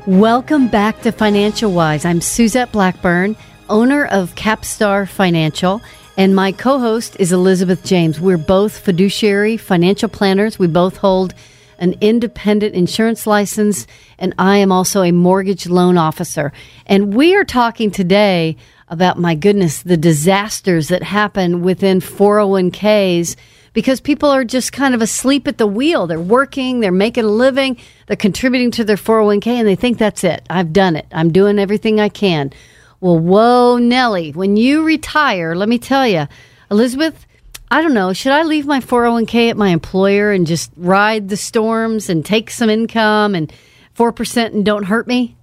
Welcome 0.06 0.68
back 0.68 1.00
to 1.02 1.12
Financial 1.12 1.72
Wise. 1.72 2.04
I'm 2.04 2.20
Suzette 2.20 2.70
Blackburn, 2.70 3.36
owner 3.70 4.04
of 4.06 4.34
Capstar 4.34 5.08
Financial, 5.08 5.80
and 6.16 6.34
my 6.34 6.52
co 6.52 6.78
host 6.78 7.16
is 7.18 7.32
Elizabeth 7.32 7.84
James. 7.84 8.20
We're 8.20 8.38
both 8.38 8.78
fiduciary 8.78 9.56
financial 9.56 10.08
planners. 10.08 10.58
We 10.58 10.66
both 10.66 10.98
hold 10.98 11.34
an 11.78 11.94
independent 12.00 12.74
insurance 12.74 13.26
license, 13.26 13.86
and 14.18 14.34
I 14.38 14.58
am 14.58 14.70
also 14.70 15.02
a 15.02 15.12
mortgage 15.12 15.66
loan 15.66 15.96
officer. 15.96 16.52
And 16.86 17.14
we 17.14 17.34
are 17.34 17.44
talking 17.44 17.90
today 17.90 18.56
about, 18.88 19.18
my 19.18 19.34
goodness, 19.34 19.82
the 19.82 19.96
disasters 19.96 20.88
that 20.88 21.02
happen 21.02 21.62
within 21.62 22.00
401ks 22.00 23.36
because 23.72 24.00
people 24.00 24.28
are 24.28 24.44
just 24.44 24.72
kind 24.72 24.94
of 24.94 25.02
asleep 25.02 25.46
at 25.46 25.58
the 25.58 25.66
wheel. 25.66 26.06
They're 26.06 26.20
working, 26.20 26.80
they're 26.80 26.92
making 26.92 27.24
a 27.24 27.28
living, 27.28 27.76
they're 28.06 28.16
contributing 28.16 28.70
to 28.72 28.84
their 28.84 28.96
401k, 28.96 29.46
and 29.46 29.68
they 29.68 29.76
think 29.76 29.98
that's 29.98 30.24
it. 30.24 30.44
I've 30.50 30.72
done 30.72 30.96
it. 30.96 31.06
I'm 31.12 31.32
doing 31.32 31.58
everything 31.58 32.00
I 32.00 32.08
can. 32.08 32.52
Well, 33.00 33.18
whoa, 33.18 33.78
Nellie, 33.78 34.32
when 34.32 34.58
you 34.58 34.84
retire, 34.84 35.54
let 35.54 35.68
me 35.68 35.78
tell 35.78 36.06
you, 36.06 36.28
Elizabeth, 36.70 37.26
I 37.70 37.80
don't 37.80 37.94
know, 37.94 38.12
should 38.12 38.32
I 38.32 38.42
leave 38.42 38.66
my 38.66 38.80
401k 38.80 39.48
at 39.48 39.56
my 39.56 39.70
employer 39.70 40.32
and 40.32 40.46
just 40.46 40.70
ride 40.76 41.28
the 41.28 41.36
storms 41.36 42.10
and 42.10 42.24
take 42.24 42.50
some 42.50 42.68
income 42.68 43.34
and 43.34 43.50
4% 43.96 44.46
and 44.46 44.66
don't 44.66 44.84
hurt 44.84 45.06
me? 45.06 45.36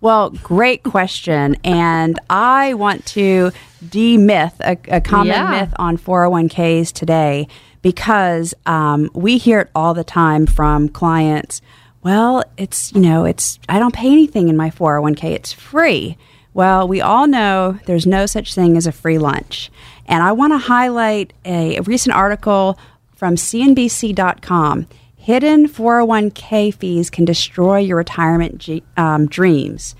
Well, 0.00 0.30
great 0.30 0.82
question. 0.84 1.56
and 1.64 2.18
I 2.30 2.74
want 2.74 3.06
to 3.06 3.50
demyth 3.84 4.54
a, 4.60 4.78
a 4.96 5.00
common 5.00 5.28
yeah. 5.28 5.50
myth 5.50 5.74
on 5.78 5.98
401ks 5.98 6.92
today 6.92 7.48
because 7.82 8.54
um, 8.66 9.10
we 9.14 9.36
hear 9.38 9.60
it 9.60 9.70
all 9.74 9.94
the 9.94 10.04
time 10.04 10.46
from 10.46 10.88
clients. 10.88 11.60
Well, 12.02 12.44
it's, 12.56 12.92
you 12.92 13.00
know, 13.00 13.24
it's, 13.24 13.58
I 13.68 13.78
don't 13.78 13.94
pay 13.94 14.12
anything 14.12 14.48
in 14.48 14.56
my 14.56 14.70
401k, 14.70 15.24
it's 15.24 15.52
free. 15.52 16.16
Well, 16.52 16.88
we 16.88 17.00
all 17.00 17.26
know 17.26 17.78
there's 17.86 18.06
no 18.06 18.26
such 18.26 18.54
thing 18.54 18.76
as 18.76 18.86
a 18.86 18.92
free 18.92 19.18
lunch. 19.18 19.70
And 20.06 20.22
I 20.22 20.32
want 20.32 20.52
to 20.52 20.58
highlight 20.58 21.32
a, 21.44 21.76
a 21.76 21.82
recent 21.82 22.14
article 22.14 22.78
from 23.14 23.36
CNBC.com. 23.36 24.86
Hidden 25.16 25.68
401k 25.68 26.74
fees 26.74 27.10
can 27.10 27.24
destroy 27.24 27.78
your 27.78 27.98
retirement 27.98 28.58
g- 28.58 28.82
um, 28.96 29.26
dreams. 29.26 29.94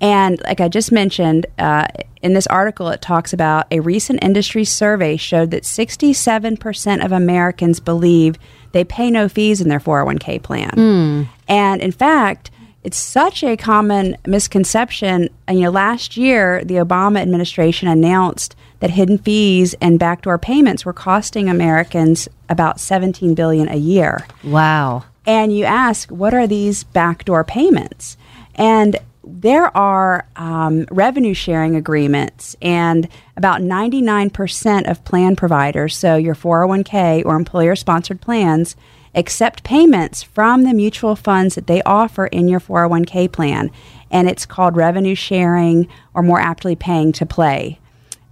And 0.00 0.40
like 0.42 0.60
I 0.60 0.68
just 0.68 0.92
mentioned, 0.92 1.46
uh, 1.58 1.86
in 2.22 2.34
this 2.34 2.46
article, 2.48 2.88
it 2.90 3.00
talks 3.00 3.32
about 3.32 3.66
a 3.70 3.80
recent 3.80 4.22
industry 4.22 4.64
survey 4.64 5.16
showed 5.16 5.50
that 5.52 5.62
67% 5.62 7.04
of 7.04 7.12
Americans 7.12 7.80
believe 7.80 8.36
they 8.72 8.84
pay 8.84 9.10
no 9.10 9.28
fees 9.28 9.60
in 9.60 9.68
their 9.68 9.80
401k 9.80 10.42
plan. 10.42 10.70
Mm. 10.70 11.28
And 11.48 11.80
in 11.80 11.92
fact, 11.92 12.50
it's 12.86 12.96
such 12.96 13.42
a 13.42 13.56
common 13.56 14.16
misconception. 14.28 15.28
And, 15.48 15.58
you 15.58 15.64
know, 15.64 15.72
last 15.72 16.16
year, 16.16 16.62
the 16.64 16.76
Obama 16.76 17.18
administration 17.18 17.88
announced 17.88 18.54
that 18.78 18.90
hidden 18.90 19.18
fees 19.18 19.74
and 19.80 19.98
backdoor 19.98 20.38
payments 20.38 20.84
were 20.84 20.92
costing 20.92 21.48
Americans 21.48 22.28
about 22.48 22.78
17 22.78 23.34
billion 23.34 23.68
a 23.68 23.74
year. 23.74 24.24
Wow. 24.44 25.02
And 25.26 25.52
you 25.52 25.64
ask, 25.64 26.10
what 26.10 26.32
are 26.32 26.46
these 26.46 26.84
backdoor 26.84 27.42
payments? 27.42 28.16
And 28.54 29.00
there 29.24 29.76
are 29.76 30.28
um, 30.36 30.86
revenue 30.92 31.34
sharing 31.34 31.74
agreements, 31.74 32.54
and 32.62 33.08
about 33.36 33.62
99% 33.62 34.88
of 34.88 35.04
plan 35.04 35.34
providers, 35.34 35.96
so 35.96 36.14
your 36.14 36.36
401k 36.36 37.24
or 37.24 37.34
employer 37.34 37.74
sponsored 37.74 38.20
plans, 38.20 38.76
accept 39.16 39.64
payments 39.64 40.22
from 40.22 40.62
the 40.62 40.74
mutual 40.74 41.16
funds 41.16 41.54
that 41.56 41.66
they 41.66 41.82
offer 41.82 42.26
in 42.26 42.46
your 42.46 42.60
401k 42.60 43.32
plan. 43.32 43.70
And 44.10 44.28
it's 44.28 44.46
called 44.46 44.76
revenue 44.76 45.14
sharing, 45.14 45.88
or 46.14 46.22
more 46.22 46.38
aptly, 46.38 46.76
paying 46.76 47.12
to 47.12 47.26
play. 47.26 47.80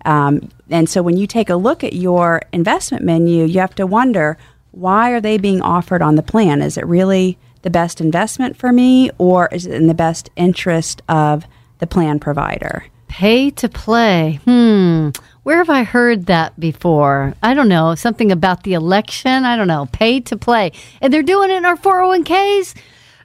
Um, 0.05 0.51
and 0.71 0.89
so 0.89 1.03
when 1.03 1.17
you 1.17 1.27
take 1.27 1.51
a 1.51 1.57
look 1.57 1.83
at 1.83 1.95
your 1.95 2.43
investment 2.53 3.05
menu, 3.05 3.45
you 3.45 3.61
have 3.61 3.75
to 3.77 3.87
wonder 3.87 4.37
why 4.71 5.11
are 5.11 5.21
they 5.21 5.39
being 5.39 5.63
offered 5.63 6.03
on 6.03 6.17
the 6.17 6.23
plan? 6.23 6.61
Is 6.61 6.77
it 6.77 6.87
really 6.87 7.39
the 7.63 7.71
best 7.71 8.01
investment 8.01 8.57
for 8.57 8.73
me, 8.73 9.11
or 9.19 9.49
is 9.51 9.67
it 9.67 9.75
in 9.75 9.87
the 9.87 9.95
best 9.95 10.31
interest 10.37 11.01
of 11.09 11.47
the 11.79 11.87
plan 11.87 12.19
provider? 12.19 12.85
Pay 13.09 13.51
to 13.51 13.69
play. 13.69 14.41
Hmm. 14.45 15.11
Where 15.45 15.59
have 15.59 15.71
I 15.71 15.85
heard 15.85 16.27
that 16.27 16.59
before? 16.59 17.35
I 17.43 17.53
don't 17.53 17.69
know. 17.69 17.95
Something 17.95 18.33
about 18.33 18.63
the 18.63 18.73
election. 18.73 19.45
I 19.45 19.57
don't 19.57 19.69
know. 19.69 19.87
Pay 19.93 20.21
to 20.21 20.37
play, 20.39 20.73
and 21.03 21.13
they're 21.13 21.23
doing 21.23 21.51
it 21.51 21.57
in 21.57 21.65
our 21.67 21.77
401ks. 21.77 22.75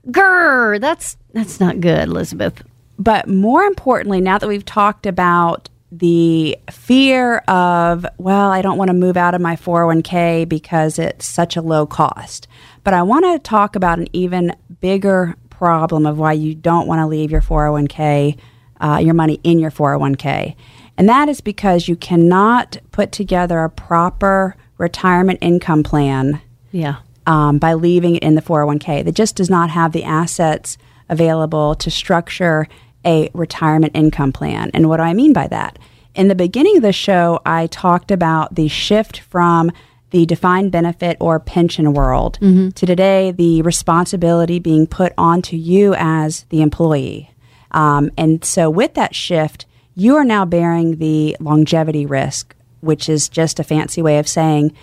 Grr. 0.07 0.81
That's 0.81 1.15
that's 1.33 1.59
not 1.61 1.79
good, 1.79 2.09
Elizabeth. 2.09 2.61
But 2.97 3.29
more 3.29 3.63
importantly, 3.63 4.19
now 4.19 4.37
that 4.37 4.47
we've 4.47 4.65
talked 4.65 5.05
about 5.05 5.69
the 5.91 6.57
fear 6.69 7.37
of, 7.47 8.05
well, 8.17 8.51
I 8.51 8.61
don't 8.61 8.77
want 8.77 8.89
to 8.89 8.93
move 8.93 9.15
out 9.15 9.33
of 9.33 9.39
my 9.39 9.55
401k 9.55 10.47
because 10.47 10.99
it's 10.99 11.25
such 11.25 11.55
a 11.55 11.61
low 11.61 11.85
cost. 11.87 12.47
But 12.83 12.93
I 12.93 13.01
want 13.01 13.25
to 13.25 13.39
talk 13.39 13.77
about 13.77 13.99
an 13.99 14.07
even 14.11 14.55
bigger 14.81 15.35
problem 15.49 16.05
of 16.05 16.19
why 16.19 16.33
you 16.33 16.53
don't 16.53 16.85
want 16.85 16.99
to 16.99 17.07
leave 17.07 17.31
your 17.31 17.41
401k, 17.41 18.37
uh, 18.81 18.99
your 19.01 19.13
money 19.13 19.39
in 19.43 19.59
your 19.59 19.71
401k. 19.71 20.55
And 20.99 21.07
that 21.07 21.29
is 21.29 21.39
because 21.39 21.87
you 21.87 21.95
cannot 21.95 22.77
put 22.91 23.13
together 23.13 23.63
a 23.63 23.69
proper 23.69 24.57
retirement 24.77 25.39
income 25.41 25.81
plan 25.81 26.41
yeah. 26.71 26.97
Um, 27.25 27.57
by 27.57 27.73
leaving 27.73 28.17
it 28.17 28.23
in 28.23 28.35
the 28.35 28.41
401k. 28.41 29.05
That 29.05 29.15
just 29.15 29.37
does 29.37 29.49
not 29.49 29.69
have 29.69 29.93
the 29.93 30.03
assets 30.03 30.77
available 31.07 31.73
to 31.75 31.89
structure 31.89 32.67
a 33.05 33.29
retirement 33.33 33.93
income 33.95 34.33
plan. 34.33 34.71
And 34.73 34.89
what 34.89 34.97
do 34.97 35.03
I 35.03 35.13
mean 35.13 35.31
by 35.31 35.47
that? 35.47 35.79
In 36.15 36.27
the 36.27 36.35
beginning 36.35 36.75
of 36.75 36.83
the 36.83 36.91
show, 36.91 37.39
I 37.45 37.67
talked 37.67 38.11
about 38.11 38.55
the 38.55 38.67
shift 38.67 39.19
from 39.21 39.71
the 40.09 40.25
defined 40.25 40.73
benefit 40.73 41.15
or 41.21 41.39
pension 41.39 41.93
world 41.93 42.39
to 42.71 42.85
today 42.85 43.31
the 43.31 43.61
responsibility 43.61 44.59
being 44.59 44.85
put 44.85 45.13
onto 45.17 45.55
you 45.55 45.95
as 45.97 46.43
the 46.49 46.61
employee. 46.61 47.31
Um, 47.71 48.11
and 48.17 48.43
so, 48.43 48.69
with 48.69 48.95
that 48.95 49.15
shift, 49.15 49.65
you 49.99 50.15
are 50.15 50.23
now 50.23 50.45
bearing 50.45 50.97
the 50.97 51.35
longevity 51.39 52.05
risk, 52.05 52.55
which 52.81 53.09
is 53.09 53.29
just 53.29 53.59
a 53.59 53.63
fancy 53.63 54.01
way 54.01 54.19
of 54.19 54.27
saying 54.27 54.73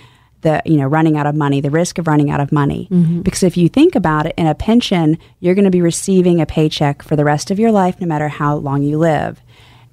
the 0.42 0.62
you 0.64 0.76
know 0.76 0.86
running 0.86 1.16
out 1.16 1.26
of 1.26 1.34
money, 1.34 1.60
the 1.60 1.70
risk 1.70 1.98
of 1.98 2.06
running 2.06 2.30
out 2.30 2.40
of 2.40 2.52
money. 2.52 2.88
Mm-hmm. 2.90 3.22
Because 3.22 3.42
if 3.42 3.56
you 3.56 3.68
think 3.68 3.94
about 3.94 4.26
it, 4.26 4.34
in 4.36 4.46
a 4.46 4.54
pension, 4.54 5.18
you're 5.40 5.54
going 5.54 5.64
to 5.64 5.70
be 5.70 5.80
receiving 5.80 6.40
a 6.40 6.46
paycheck 6.46 7.02
for 7.02 7.16
the 7.16 7.24
rest 7.24 7.50
of 7.50 7.58
your 7.58 7.72
life, 7.72 8.00
no 8.00 8.06
matter 8.06 8.28
how 8.28 8.56
long 8.56 8.82
you 8.82 8.98
live. 8.98 9.40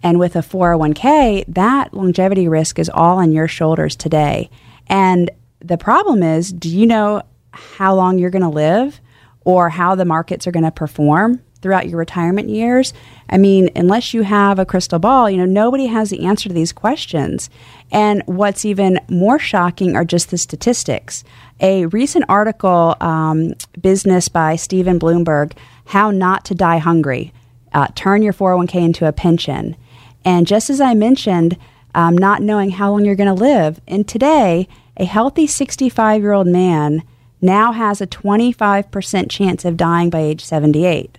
And 0.03 0.19
with 0.19 0.35
a 0.35 0.39
401k, 0.39 1.45
that 1.47 1.93
longevity 1.93 2.49
risk 2.49 2.77
is 2.77 2.89
all 2.89 3.19
on 3.19 3.31
your 3.31 3.47
shoulders 3.47 3.95
today. 3.95 4.49
And 4.87 5.31
the 5.59 5.77
problem 5.77 6.21
is, 6.21 6.51
do 6.51 6.69
you 6.69 6.85
know 6.85 7.21
how 7.51 7.95
long 7.95 8.19
you're 8.19 8.29
going 8.29 8.41
to 8.41 8.49
live 8.49 8.99
or 9.45 9.69
how 9.69 9.95
the 9.95 10.05
markets 10.05 10.45
are 10.45 10.51
going 10.51 10.65
to 10.65 10.71
perform 10.71 11.41
throughout 11.63 11.89
your 11.89 11.97
retirement 11.97 12.49
years? 12.49 12.93
I 13.29 13.37
mean, 13.37 13.71
unless 13.75 14.13
you 14.13 14.21
have 14.21 14.59
a 14.59 14.65
crystal 14.65 14.99
ball, 14.99 15.29
you 15.29 15.37
know, 15.37 15.45
nobody 15.45 15.87
has 15.87 16.11
the 16.11 16.25
answer 16.25 16.49
to 16.49 16.53
these 16.53 16.71
questions. 16.71 17.49
And 17.91 18.21
what's 18.27 18.65
even 18.65 18.99
more 19.09 19.39
shocking 19.39 19.95
are 19.95 20.05
just 20.05 20.29
the 20.29 20.37
statistics. 20.37 21.23
A 21.59 21.87
recent 21.87 22.25
article, 22.29 22.95
um, 23.01 23.53
Business 23.81 24.27
by 24.27 24.55
Stephen 24.55 24.99
Bloomberg, 24.99 25.53
How 25.85 26.11
Not 26.11 26.45
to 26.45 26.53
Die 26.53 26.77
Hungry, 26.77 27.33
uh, 27.73 27.87
Turn 27.95 28.21
Your 28.21 28.33
401k 28.33 28.75
into 28.75 29.07
a 29.07 29.11
Pension. 29.11 29.75
And 30.23 30.45
just 30.45 30.69
as 30.69 30.79
I 30.79 30.93
mentioned, 30.93 31.57
um, 31.95 32.17
not 32.17 32.41
knowing 32.41 32.71
how 32.71 32.91
long 32.91 33.05
you're 33.05 33.15
going 33.15 33.33
to 33.33 33.41
live, 33.41 33.79
and 33.87 34.07
today, 34.07 34.67
a 34.97 35.05
healthy 35.05 35.47
65 35.47 36.21
year 36.21 36.33
old 36.33 36.47
man 36.47 37.03
now 37.43 37.71
has 37.73 38.01
a 38.01 38.07
25% 38.07 39.29
chance 39.29 39.65
of 39.65 39.77
dying 39.77 40.09
by 40.09 40.19
age 40.21 40.43
78. 40.43 41.17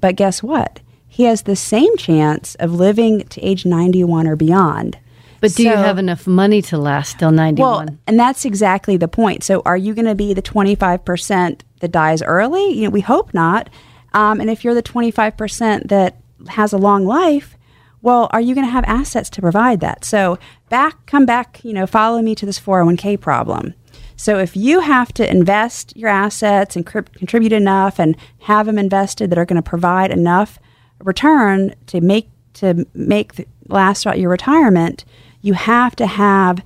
But 0.00 0.16
guess 0.16 0.42
what? 0.42 0.80
He 1.08 1.24
has 1.24 1.42
the 1.42 1.56
same 1.56 1.96
chance 1.96 2.54
of 2.56 2.72
living 2.74 3.22
to 3.28 3.40
age 3.40 3.66
91 3.66 4.26
or 4.28 4.36
beyond. 4.36 4.98
But 5.40 5.54
do 5.54 5.62
you 5.62 5.70
have 5.70 5.98
enough 5.98 6.26
money 6.26 6.62
to 6.62 6.78
last 6.78 7.18
till 7.18 7.30
91? 7.30 7.86
well, 7.86 7.96
and 8.06 8.18
that's 8.18 8.44
exactly 8.44 8.96
the 8.96 9.08
point. 9.08 9.44
So, 9.44 9.62
are 9.64 9.76
you 9.76 9.94
going 9.94 10.06
to 10.06 10.14
be 10.14 10.34
the 10.34 10.42
25% 10.42 11.60
that 11.80 11.92
dies 11.92 12.22
early? 12.22 12.72
You 12.72 12.84
know, 12.84 12.90
we 12.90 13.00
hope 13.02 13.32
not. 13.32 13.68
Um, 14.14 14.40
and 14.40 14.50
if 14.50 14.64
you're 14.64 14.74
the 14.74 14.82
25% 14.82 15.88
that 15.88 16.16
has 16.48 16.72
a 16.72 16.78
long 16.78 17.06
life, 17.06 17.56
well, 18.02 18.28
are 18.32 18.40
you 18.40 18.54
going 18.54 18.66
to 18.66 18.72
have 18.72 18.84
assets 18.86 19.30
to 19.30 19.40
provide 19.40 19.80
that? 19.80 20.04
So, 20.04 20.38
back, 20.70 21.06
come 21.06 21.26
back, 21.26 21.60
you 21.64 21.72
know, 21.72 21.86
follow 21.86 22.20
me 22.22 22.34
to 22.34 22.46
this 22.46 22.58
401k 22.58 23.20
problem. 23.20 23.74
So, 24.18 24.38
if 24.38 24.56
you 24.56 24.80
have 24.80 25.12
to 25.14 25.30
invest 25.30 25.96
your 25.96 26.10
assets 26.10 26.74
and 26.74 26.84
cri- 26.84 27.04
contribute 27.14 27.52
enough 27.52 28.00
and 28.00 28.16
have 28.40 28.66
them 28.66 28.76
invested 28.76 29.30
that 29.30 29.38
are 29.38 29.46
going 29.46 29.62
to 29.62 29.70
provide 29.70 30.10
enough 30.10 30.58
return 30.98 31.74
to 31.86 32.00
make 32.00 32.28
to 32.54 32.84
make 32.94 33.34
the, 33.34 33.46
last 33.68 34.02
throughout 34.02 34.18
your 34.18 34.30
retirement, 34.30 35.04
you 35.40 35.52
have 35.54 35.94
to 35.96 36.06
have 36.06 36.60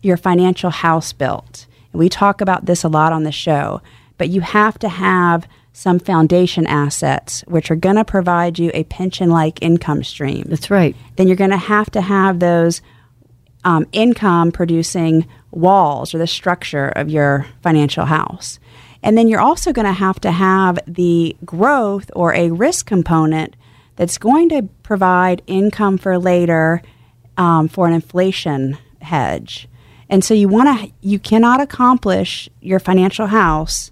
your 0.00 0.16
financial 0.16 0.70
house 0.70 1.12
built. 1.12 1.66
And 1.92 1.98
we 1.98 2.08
talk 2.08 2.40
about 2.40 2.64
this 2.64 2.84
a 2.84 2.88
lot 2.88 3.12
on 3.12 3.24
the 3.24 3.32
show, 3.32 3.82
but 4.16 4.30
you 4.30 4.40
have 4.40 4.78
to 4.78 4.88
have 4.88 5.46
some 5.74 5.98
foundation 5.98 6.66
assets 6.66 7.42
which 7.48 7.70
are 7.70 7.76
going 7.76 7.96
to 7.96 8.04
provide 8.04 8.58
you 8.58 8.70
a 8.72 8.84
pension 8.84 9.28
like 9.28 9.60
income 9.60 10.02
stream. 10.04 10.44
That's 10.46 10.70
right. 10.70 10.96
Then 11.16 11.26
you're 11.26 11.36
going 11.36 11.50
to 11.50 11.58
have 11.58 11.90
to 11.90 12.00
have 12.00 12.38
those 12.38 12.80
um, 13.64 13.86
income 13.92 14.52
producing 14.52 15.26
walls 15.54 16.14
or 16.14 16.18
the 16.18 16.26
structure 16.26 16.88
of 16.88 17.08
your 17.08 17.46
financial 17.62 18.06
house. 18.06 18.58
And 19.02 19.18
then 19.18 19.28
you're 19.28 19.40
also 19.40 19.72
going 19.72 19.86
to 19.86 19.92
have 19.92 20.20
to 20.20 20.30
have 20.30 20.78
the 20.86 21.36
growth 21.44 22.10
or 22.16 22.34
a 22.34 22.50
risk 22.50 22.86
component 22.86 23.54
that's 23.96 24.18
going 24.18 24.48
to 24.48 24.62
provide 24.82 25.42
income 25.46 25.98
for 25.98 26.18
later 26.18 26.82
um, 27.36 27.68
for 27.68 27.86
an 27.86 27.92
inflation 27.92 28.78
hedge. 29.02 29.68
And 30.08 30.24
so 30.24 30.34
you 30.34 30.48
want 30.48 30.80
to 30.80 30.92
you 31.00 31.18
cannot 31.18 31.60
accomplish 31.60 32.48
your 32.60 32.78
financial 32.78 33.26
house 33.26 33.90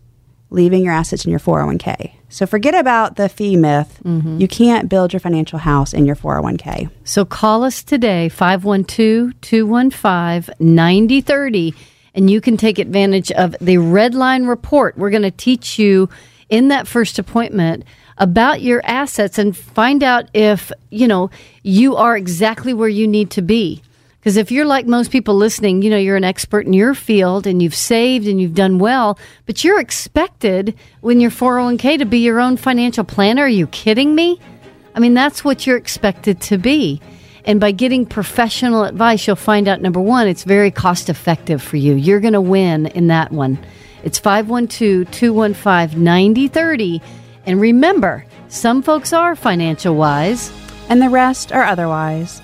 leaving 0.51 0.85
your 0.85 0.93
assets 0.93 1.25
in 1.25 1.31
your 1.31 1.41
401k. 1.41 2.13
So 2.33 2.47
forget 2.47 2.75
about 2.75 3.17
the 3.17 3.29
fee 3.29 3.57
myth. 3.57 4.01
Mm-hmm. 4.05 4.39
You 4.39 4.49
can't 4.49 4.89
build 4.89 5.13
your 5.13 5.21
financial 5.21 5.59
house 5.59 5.93
in 5.93 6.07
your 6.07 6.17
401k. 6.17 6.89
So 7.05 7.27
call 7.27 7.63
us 7.63 7.83
today, 7.83 8.31
512 8.31 9.39
215 9.43 10.55
9030, 10.59 11.75
and 12.15 12.31
you 12.31 12.41
can 12.41 12.57
take 12.57 12.79
advantage 12.79 13.31
of 13.33 13.55
the 13.61 13.77
Red 13.77 14.15
Line 14.15 14.47
Report. 14.47 14.97
We're 14.97 15.11
going 15.11 15.23
to 15.25 15.31
teach 15.31 15.79
you 15.79 16.09
in 16.49 16.69
that 16.69 16.89
first 16.89 17.19
appointment 17.19 17.85
about 18.17 18.63
your 18.63 18.81
assets 18.87 19.37
and 19.37 19.55
find 19.55 20.03
out 20.03 20.31
if, 20.33 20.73
you 20.89 21.07
know, 21.07 21.31
you 21.63 21.97
are 21.97 22.17
exactly 22.17 22.73
where 22.73 22.89
you 22.89 23.07
need 23.07 23.31
to 23.33 23.43
be. 23.43 23.83
Because 24.23 24.37
if 24.37 24.53
you're 24.53 24.65
like 24.65 24.87
most 24.87 25.11
people 25.11 25.35
listening, 25.35 25.83
you 25.83 25.91
know, 25.91 25.97
you're 25.97 26.17
an 26.17 26.23
expert 26.23 26.65
in 26.65 26.73
your 26.73 26.95
field 26.95 27.45
and 27.45 27.61
you've 27.61 27.75
saved 27.75 28.29
and 28.29 28.41
you've 28.41 28.55
done 28.55 28.79
well, 28.79 29.19
but 29.47 29.65
you're 29.65 29.81
expected 29.81 30.77
when 31.01 31.21
you're 31.21 31.29
401k 31.29 31.99
to 31.99 32.05
be 32.05 32.19
your 32.19 32.39
own 32.39 32.57
financial 32.57 33.03
planner. 33.03 33.43
Are 33.43 33.49
you 33.49 33.67
kidding 33.67 34.15
me? 34.15 34.39
I 34.95 35.01
mean, 35.01 35.15
that's 35.15 35.45
what 35.45 35.67
you're 35.67 35.77
expected 35.77 36.41
to 36.43 36.57
be. 36.57 37.01
And 37.45 37.59
by 37.59 37.73
getting 37.73 38.07
professional 38.07 38.85
advice, 38.85 39.27
you'll 39.27 39.35
find 39.35 39.67
out 39.67 39.81
number 39.81 40.01
one, 40.01 40.29
it's 40.29 40.45
very 40.45 40.71
cost 40.71 41.09
effective 41.09 41.61
for 41.61 41.77
you. 41.77 41.95
You're 41.95 42.21
going 42.21 42.35
to 42.35 42.41
win 42.41 42.87
in 42.87 43.09
that 43.09 43.33
one. 43.33 43.59
It's 44.05 44.21
512 44.21 45.11
215 45.11 46.05
9030. 46.05 47.03
And 47.45 47.61
remember, 47.61 48.25
some 48.47 48.83
folks 48.83 49.13
are 49.13 49.35
financial 49.35 49.97
wise. 49.97 50.53
And 50.89 51.03
the 51.03 51.09
rest 51.09 51.51
are 51.51 51.65
otherwise. 51.65 52.41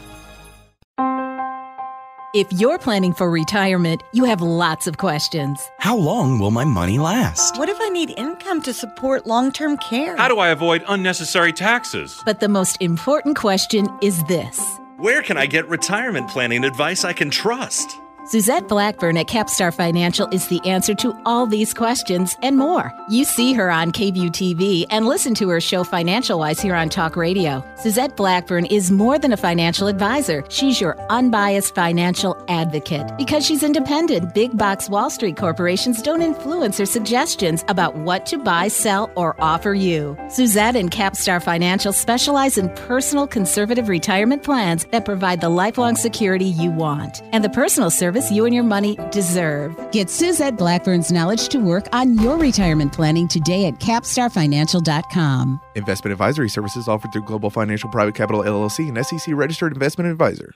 If 2.35 2.53
you're 2.53 2.79
planning 2.79 3.14
for 3.14 3.31
retirement, 3.31 4.03
you 4.12 4.25
have 4.25 4.43
lots 4.43 4.87
of 4.87 4.99
questions. 4.99 5.71
How 5.79 5.97
long 5.97 6.38
will 6.38 6.51
my 6.51 6.62
money 6.62 6.99
last? 6.99 7.57
What 7.57 7.71
if 7.71 7.81
I 7.81 7.88
need 7.88 8.12
income 8.19 8.61
to 8.62 8.75
support 8.75 9.27
long 9.27 9.51
term 9.51 9.79
care? 9.79 10.14
How 10.14 10.29
do 10.29 10.38
I 10.38 10.51
avoid 10.51 10.85
unnecessary 10.88 11.55
taxes? 11.55 12.21
But 12.27 12.41
the 12.41 12.49
most 12.51 12.77
important 12.83 13.37
question 13.37 13.88
is 14.03 14.23
this 14.25 14.61
Where 14.99 15.23
can 15.23 15.38
I 15.38 15.47
get 15.47 15.67
retirement 15.71 16.29
planning 16.29 16.64
advice 16.64 17.03
I 17.03 17.14
can 17.14 17.31
trust? 17.31 17.99
Suzette 18.29 18.69
Blackburn 18.69 19.17
at 19.17 19.27
Capstar 19.27 19.75
Financial 19.75 20.29
is 20.35 20.49
the 20.49 20.61
answer 20.67 20.95
to 20.97 21.19
all 21.25 21.47
these 21.47 21.73
questions 21.73 22.37
and 22.43 22.59
more. 22.59 22.93
You 23.09 23.25
see 23.25 23.55
her 23.55 23.71
on 23.71 23.91
KVUE 23.91 24.33
TV 24.33 24.85
and 24.91 25.07
listen 25.07 25.35
to 25.37 25.49
her 25.49 25.62
show 25.62 25.83
Financial 25.83 26.38
Wise 26.38 26.61
here 26.61 26.75
on 26.75 26.91
Talk 26.91 27.17
Radio. 27.17 27.64
Suzette 27.77 28.19
Blackburn 28.19 28.67
is 28.67 28.91
more 28.91 29.19
than 29.19 29.33
a 29.33 29.38
financial 29.38 29.88
advisor. 29.88 30.45
She's 30.51 30.79
your 30.79 30.95
unbiased 31.09 31.75
financial 31.75 32.37
advocate. 32.49 33.17
Because 33.17 33.47
she's 33.47 33.62
independent, 33.62 34.35
big 34.35 34.59
box 34.59 34.91
Wall 34.91 35.09
Street 35.09 35.38
corporations 35.38 36.03
don't 36.03 36.21
influence 36.21 36.77
her 36.77 36.85
suggestions 36.85 37.64
about 37.69 37.97
what 37.97 38.27
to 38.27 38.37
buy, 38.37 38.69
sell, 38.69 39.11
or 39.17 39.43
offer 39.43 39.73
you. 39.73 40.19
Suzette 40.29 40.77
and 40.77 40.91
Capstar 40.91 41.43
Financial 41.43 41.95
specialize 41.95 42.59
in 42.59 42.69
personal 42.75 43.27
conservative 43.27 43.88
retirement 43.88 44.43
plans 44.43 44.85
that 44.91 45.07
provide 45.07 45.41
the 45.41 45.49
lifelong 45.49 45.97
security 45.97 46.45
you 46.45 46.71
want 46.71 47.23
and 47.33 47.43
the 47.43 47.49
personal 47.49 47.88
service 47.88 48.17
you 48.31 48.44
and 48.44 48.54
your 48.54 48.64
money 48.64 48.98
deserve. 49.11 49.74
Get 49.92 50.11
Suzette 50.11 50.57
Blackburn's 50.57 51.11
knowledge 51.11 51.48
to 51.48 51.59
work 51.59 51.87
on 51.92 52.14
your 52.18 52.37
retirement 52.37 52.92
planning 52.92 53.28
today 53.28 53.66
at 53.66 53.74
capstarfinancial.com. 53.74 55.61
Investment 55.74 56.12
advisory 56.12 56.48
services 56.48 56.88
offered 56.88 57.12
through 57.12 57.22
Global 57.22 57.50
Financial 57.50 57.88
Private 57.88 58.14
Capital 58.14 58.42
LLC, 58.42 58.88
an 58.88 59.02
SEC 59.04 59.35
registered 59.35 59.72
investment 59.72 60.11
advisor. 60.11 60.52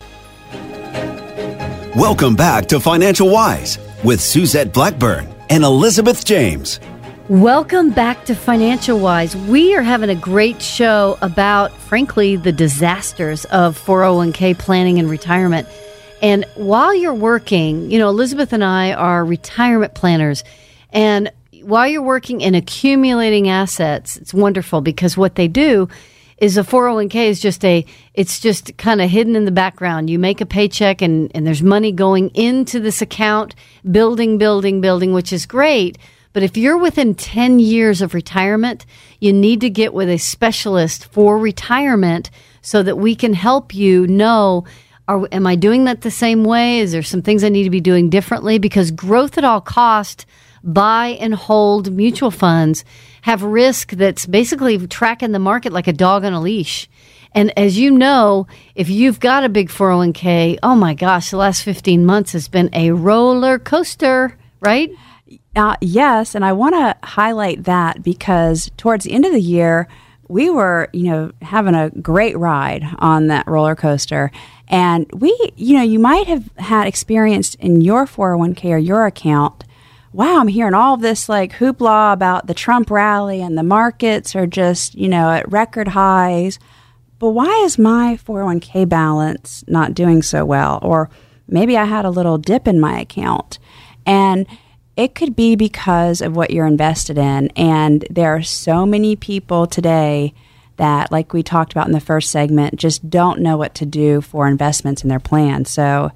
Welcome 1.97 2.35
back 2.35 2.67
to 2.67 2.81
Financial 2.81 3.31
Wise 3.31 3.79
with 4.03 4.21
Suzette 4.21 4.73
Blackburn 4.73 5.33
and 5.51 5.63
Elizabeth 5.63 6.25
James. 6.25 6.81
Welcome 7.29 7.91
back 7.91 8.25
to 8.25 8.35
Financial 8.35 8.99
Wise. 8.99 9.37
We 9.37 9.77
are 9.77 9.83
having 9.83 10.11
a 10.11 10.15
great 10.15 10.61
show 10.61 11.17
about, 11.23 11.73
frankly, 11.73 12.37
the 12.37 12.51
disasters 12.51 13.45
of 13.47 13.79
401k 13.79 14.59
planning 14.59 14.99
and 14.99 15.09
retirement. 15.09 15.69
And 16.23 16.47
while 16.55 16.95
you're 16.95 17.13
working, 17.13 17.91
you 17.91 17.99
know, 17.99 18.09
Elizabeth 18.09 18.53
and 18.53 18.65
I 18.65 18.93
are 18.93 19.25
retirement 19.25 19.95
planners. 19.95 20.45
And 20.91 21.33
while 21.63 21.87
you're 21.87 22.01
working 22.03 22.43
and 22.43 22.55
accumulating 22.55 23.49
assets, 23.49 24.17
it's 24.17 24.33
wonderful 24.33 24.81
because 24.81 25.17
what 25.17 25.35
they 25.35 25.49
do 25.49 25.89
is 26.39 26.57
a 26.57 26.63
401k 26.63 27.15
is 27.27 27.41
just 27.41 27.65
a 27.65 27.85
it's 28.15 28.41
just 28.41 28.77
kind 28.79 29.01
of 29.01 29.11
hidden 29.11 29.37
in 29.37 29.45
the 29.45 29.53
background 29.53 30.11
you 30.11 30.19
make 30.19 30.41
a 30.41 30.47
paycheck 30.47 31.01
and, 31.01 31.31
and 31.37 31.47
there's 31.47 31.63
money 31.63 31.93
going 31.93 32.31
into 32.31 32.81
this 32.81 33.01
account 33.01 33.55
building 33.89 34.39
building 34.39 34.81
building 34.81 35.13
which 35.13 35.33
is 35.33 35.47
great 35.47 35.99
But 36.33 36.43
if 36.43 36.57
you're 36.57 36.79
within 36.79 37.15
10 37.15 37.59
years 37.59 38.01
of 38.01 38.15
retirement, 38.15 38.87
you 39.21 39.33
need 39.33 39.61
to 39.61 39.71
get 39.71 39.93
with 39.93 40.09
a 40.09 40.19
specialist 40.19 41.07
for 41.13 41.39
retirement 41.39 42.31
so 42.63 42.83
that 42.83 42.97
we 42.97 43.15
can 43.15 43.35
help 43.35 43.75
you 43.75 44.07
know 44.07 44.65
are, 45.13 45.29
am 45.33 45.47
I 45.47 45.57
doing 45.57 45.85
that 45.85 46.01
the 46.01 46.11
same 46.11 46.45
way? 46.45 46.81
Is 46.81 46.93
there 46.93 47.03
some 47.03 47.23
things 47.23 47.45
I 47.45 47.49
need 47.49 47.65
to 47.65 47.71
be 47.71 47.81
doing 47.81 48.11
differently? 48.11 48.59
Because 48.59 48.91
growth 48.91 49.39
at 49.39 49.45
all 49.45 49.61
cost, 49.61 50.27
buy 50.65 51.19
and 51.21 51.35
hold 51.35 51.93
mutual 51.93 52.31
funds 52.31 52.85
have 53.23 53.43
risk 53.43 53.93
that's 53.93 54.27
basically 54.27 54.87
tracking 54.87 55.33
the 55.33 55.39
market 55.39 55.73
like 55.73 55.87
a 55.87 55.93
dog 55.93 56.25
on 56.25 56.33
a 56.33 56.41
leash. 56.41 56.89
And 57.35 57.57
as 57.59 57.79
you 57.79 57.91
know, 57.91 58.47
if 58.75 58.91
you've 58.91 59.21
got 59.21 59.45
a 59.45 59.49
big 59.49 59.69
401k, 59.69 60.59
oh 60.63 60.75
my 60.75 60.95
gosh, 60.95 61.31
the 61.31 61.37
last 61.37 61.63
15 61.63 62.05
months 62.05 62.33
has 62.33 62.49
been 62.49 62.69
a 62.73 62.91
roller 62.91 63.59
coaster, 63.59 64.37
right? 64.61 64.91
Uh, 65.55 65.77
yes, 65.81 66.35
and 66.35 66.45
I 66.45 66.53
want 66.53 66.75
to 66.75 66.97
highlight 67.07 67.65
that 67.65 68.03
because 68.03 68.71
towards 68.77 69.05
the 69.05 69.13
end 69.13 69.25
of 69.25 69.33
the 69.33 69.41
year, 69.41 69.89
we 70.33 70.49
were, 70.49 70.89
you 70.95 71.11
know, 71.11 71.31
having 71.43 71.75
a 71.75 71.91
great 71.91 72.39
ride 72.39 72.83
on 73.01 73.27
that 73.27 73.47
roller 73.47 73.77
coaster. 73.77 74.31
And 74.67 75.07
we, 75.13 75.37
you 75.57 75.77
know, 75.77 75.83
you 75.83 75.99
might 75.99 76.27
have 76.27 76.51
had 76.57 76.87
experienced 76.87 77.55
in 77.57 77.83
your 77.83 78.07
401k 78.07 78.65
or 78.71 78.79
your 78.79 79.05
account, 79.05 79.65
wow, 80.11 80.41
I'm 80.41 80.49
hearing 80.49 80.73
all 80.73 80.97
this 80.97 81.29
like 81.29 81.53
hoopla 81.53 82.15
about 82.15 82.47
the 82.47 82.55
Trump 82.55 82.91
rally 82.91 83.43
and 83.43 83.59
the 83.59 83.63
markets 83.63 84.35
are 84.35 84.47
just, 84.47 84.95
you 84.95 85.07
know, 85.07 85.31
at 85.31 85.53
record 85.53 85.89
highs. 85.89 86.59
But 87.19 87.33
why 87.33 87.53
is 87.65 87.79
my 87.79 88.19
401k 88.25 88.89
balance 88.89 89.63
not 89.69 89.93
doing 89.93 90.23
so 90.23 90.47
well? 90.47 90.79
Or 90.81 91.11
maybe 91.47 91.77
I 91.77 91.85
had 91.85 92.07
a 92.07 92.11
little 92.11 92.39
dip 92.39 92.67
in 92.67 92.81
my 92.81 92.99
account. 92.99 93.59
And 94.07 94.47
it 94.97 95.15
could 95.15 95.35
be 95.35 95.57
because 95.57 96.21
of 96.21 96.37
what 96.37 96.51
you're 96.51 96.67
invested 96.67 97.19
in. 97.19 97.49
And 97.57 98.05
there 98.11 98.35
are 98.35 98.43
so 98.43 98.85
many 98.85 99.17
people 99.17 99.67
today 99.67 100.35
that, 100.77 101.11
like 101.11 101.33
we 101.33 101.43
talked 101.43 101.73
about 101.73 101.87
in 101.87 101.93
the 101.93 102.01
first 102.01 102.31
segment, 102.31 102.77
just 102.77 103.09
don't 103.09 103.41
know 103.41 103.57
what 103.57 103.75
to 103.77 103.87
do 103.87 104.21
for 104.21 104.47
investments 104.47 105.03
in 105.03 105.09
their 105.09 105.21
plan. 105.21 105.65
So, 105.65 106.11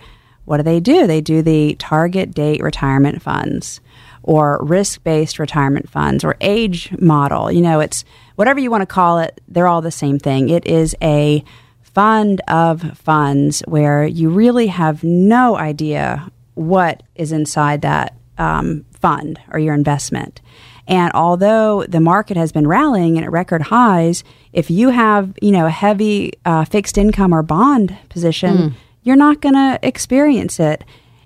what 0.44 0.58
do 0.58 0.62
they 0.62 0.80
do? 0.80 1.06
They 1.06 1.20
do 1.20 1.42
the 1.42 1.74
target 1.74 2.32
date 2.32 2.62
retirement 2.62 3.20
funds 3.20 3.80
or 4.22 4.60
risk 4.62 5.02
based 5.02 5.38
retirement 5.38 5.88
funds 5.88 6.22
or 6.24 6.36
age 6.40 6.96
model. 7.00 7.50
You 7.50 7.62
know, 7.62 7.80
it's 7.80 8.04
whatever 8.36 8.60
you 8.60 8.70
want 8.70 8.82
to 8.82 8.86
call 8.86 9.18
it, 9.18 9.40
they're 9.48 9.66
all 9.66 9.82
the 9.82 9.90
same 9.90 10.18
thing. 10.18 10.48
It 10.48 10.66
is 10.66 10.94
a 11.02 11.42
fund 11.82 12.40
of 12.46 12.96
funds 12.98 13.60
where 13.66 14.04
you 14.04 14.28
really 14.28 14.66
have 14.68 15.02
no 15.02 15.56
idea 15.56 16.30
what 16.54 17.02
is 17.14 17.32
inside 17.32 17.82
that 17.82 18.14
um, 18.38 18.84
fund 18.92 19.40
or 19.50 19.58
your 19.58 19.74
investment. 19.74 20.40
And 20.88 21.10
although 21.14 21.84
the 21.88 22.00
market 22.00 22.36
has 22.36 22.52
been 22.52 22.66
rallying 22.66 23.16
and 23.16 23.24
at 23.24 23.32
record 23.32 23.62
highs, 23.62 24.22
if 24.52 24.70
you 24.70 24.90
have 24.90 25.34
you 25.42 25.50
know 25.50 25.66
a 25.66 25.70
heavy 25.70 26.32
uh, 26.44 26.64
fixed 26.64 26.96
income 26.96 27.34
or 27.34 27.42
bond 27.42 27.96
position, 28.08 28.56
mm. 28.56 28.74
you're 29.02 29.16
not 29.16 29.40
going 29.40 29.54
to 29.54 29.78
experience 29.82 30.60
it. 30.60 30.84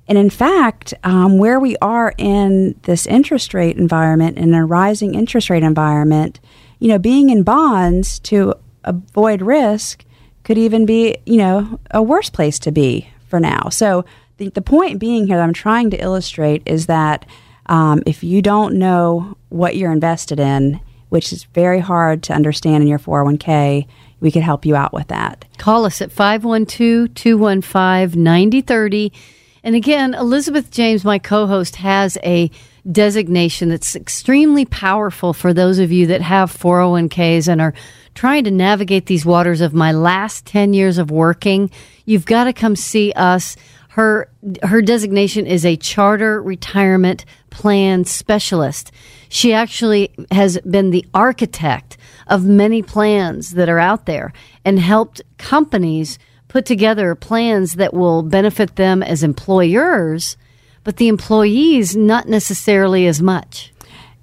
And 0.09 0.18
in 0.18 0.31
fact, 0.31 0.92
um, 1.05 1.38
where 1.38 1.61
we 1.61 1.77
are 1.81 2.12
in 2.18 2.75
this 2.83 3.07
interest 3.07 3.55
rate 3.55 3.77
environment, 3.77 4.38
in 4.38 4.55
a 4.55 4.66
rising 4.66 5.14
interest 5.14 5.51
rate 5.51 5.62
environment, 5.62 6.40
you 6.81 6.88
know, 6.88 6.99
being 6.99 7.31
in 7.31 7.44
bonds 7.44 8.18
to 8.20 8.55
avoid 8.83 9.42
risk 9.42 10.05
could 10.42 10.59
even 10.59 10.87
be, 10.87 11.16
you 11.27 11.37
know, 11.37 11.79
a 11.92 12.03
worse 12.03 12.31
place 12.31 12.59
to 12.61 12.73
be 12.73 13.09
for 13.29 13.38
now. 13.38 13.68
So 13.68 14.05
the, 14.40 14.48
the 14.48 14.62
point 14.62 14.98
being 14.98 15.26
here 15.26 15.37
that 15.37 15.42
I'm 15.42 15.53
trying 15.53 15.90
to 15.90 16.03
illustrate 16.03 16.62
is 16.66 16.87
that 16.87 17.26
um, 17.66 18.03
if 18.07 18.24
you 18.24 18.42
don't 18.42 18.79
know 18.79 19.37
what 19.50 19.76
you're 19.76 19.92
invested 19.92 20.40
in, 20.40 20.81
which 21.11 21.33
is 21.33 21.44
very 21.44 21.79
hard 21.79 22.22
to 22.24 22.33
understand 22.33 22.83
in 22.83 22.88
your 22.88 22.98
401k, 22.98 23.87
we 24.18 24.33
could 24.33 24.42
help 24.42 24.64
you 24.64 24.74
out 24.74 24.92
with 24.92 25.09
that. 25.09 25.44
Call 25.59 25.85
us 25.85 26.00
at 26.00 26.11
512 26.11 27.14
215 27.14 28.22
9030. 28.22 29.12
And 29.62 29.76
again, 29.76 30.14
Elizabeth 30.14 30.70
James, 30.70 31.05
my 31.05 31.18
co 31.18 31.46
host, 31.46 31.76
has 31.76 32.16
a 32.24 32.50
designation 32.90 33.68
that's 33.68 33.94
extremely 33.94 34.64
powerful 34.64 35.35
for 35.35 35.53
those 35.53 35.79
of 35.79 35.92
you 35.92 36.07
that 36.07 36.22
have 36.22 36.50
401ks 36.50 37.46
and 37.46 37.61
are 37.61 37.74
trying 38.14 38.44
to 38.44 38.50
navigate 38.50 39.05
these 39.05 39.26
waters 39.26 39.61
of 39.61 39.74
my 39.74 39.92
last 39.92 40.46
10 40.46 40.72
years 40.72 40.96
of 40.96 41.11
working. 41.11 41.70
You've 42.07 42.24
got 42.24 42.44
to 42.44 42.55
come 42.55 42.74
see 42.74 43.12
us. 43.12 43.57
Her 43.90 44.31
her 44.62 44.83
designation 44.83 45.46
is 45.46 45.66
a 45.66 45.76
charter 45.76 46.40
retirement 46.40 47.24
plan 47.50 48.05
specialist. 48.05 48.92
She 49.29 49.53
actually 49.53 50.12
has 50.31 50.59
been 50.61 50.90
the 50.90 51.05
architect 51.12 51.96
of 52.29 52.44
many 52.44 52.83
plans 52.83 53.50
that 53.50 53.68
are 53.68 53.81
out 53.81 54.07
there 54.07 54.33
and 54.64 54.79
helped 54.79 55.22
companies 55.38 56.20
put 56.46 56.66
together 56.66 57.16
plans 57.16 57.74
that 57.74 57.92
will 57.92 58.22
benefit 58.22 58.76
them 58.76 59.03
as 59.03 59.24
employers, 59.24 60.37
but 60.85 60.96
the 60.96 61.09
employees 61.09 61.96
not 61.96 62.29
necessarily 62.29 63.09
as 63.09 63.20
much. 63.20 63.72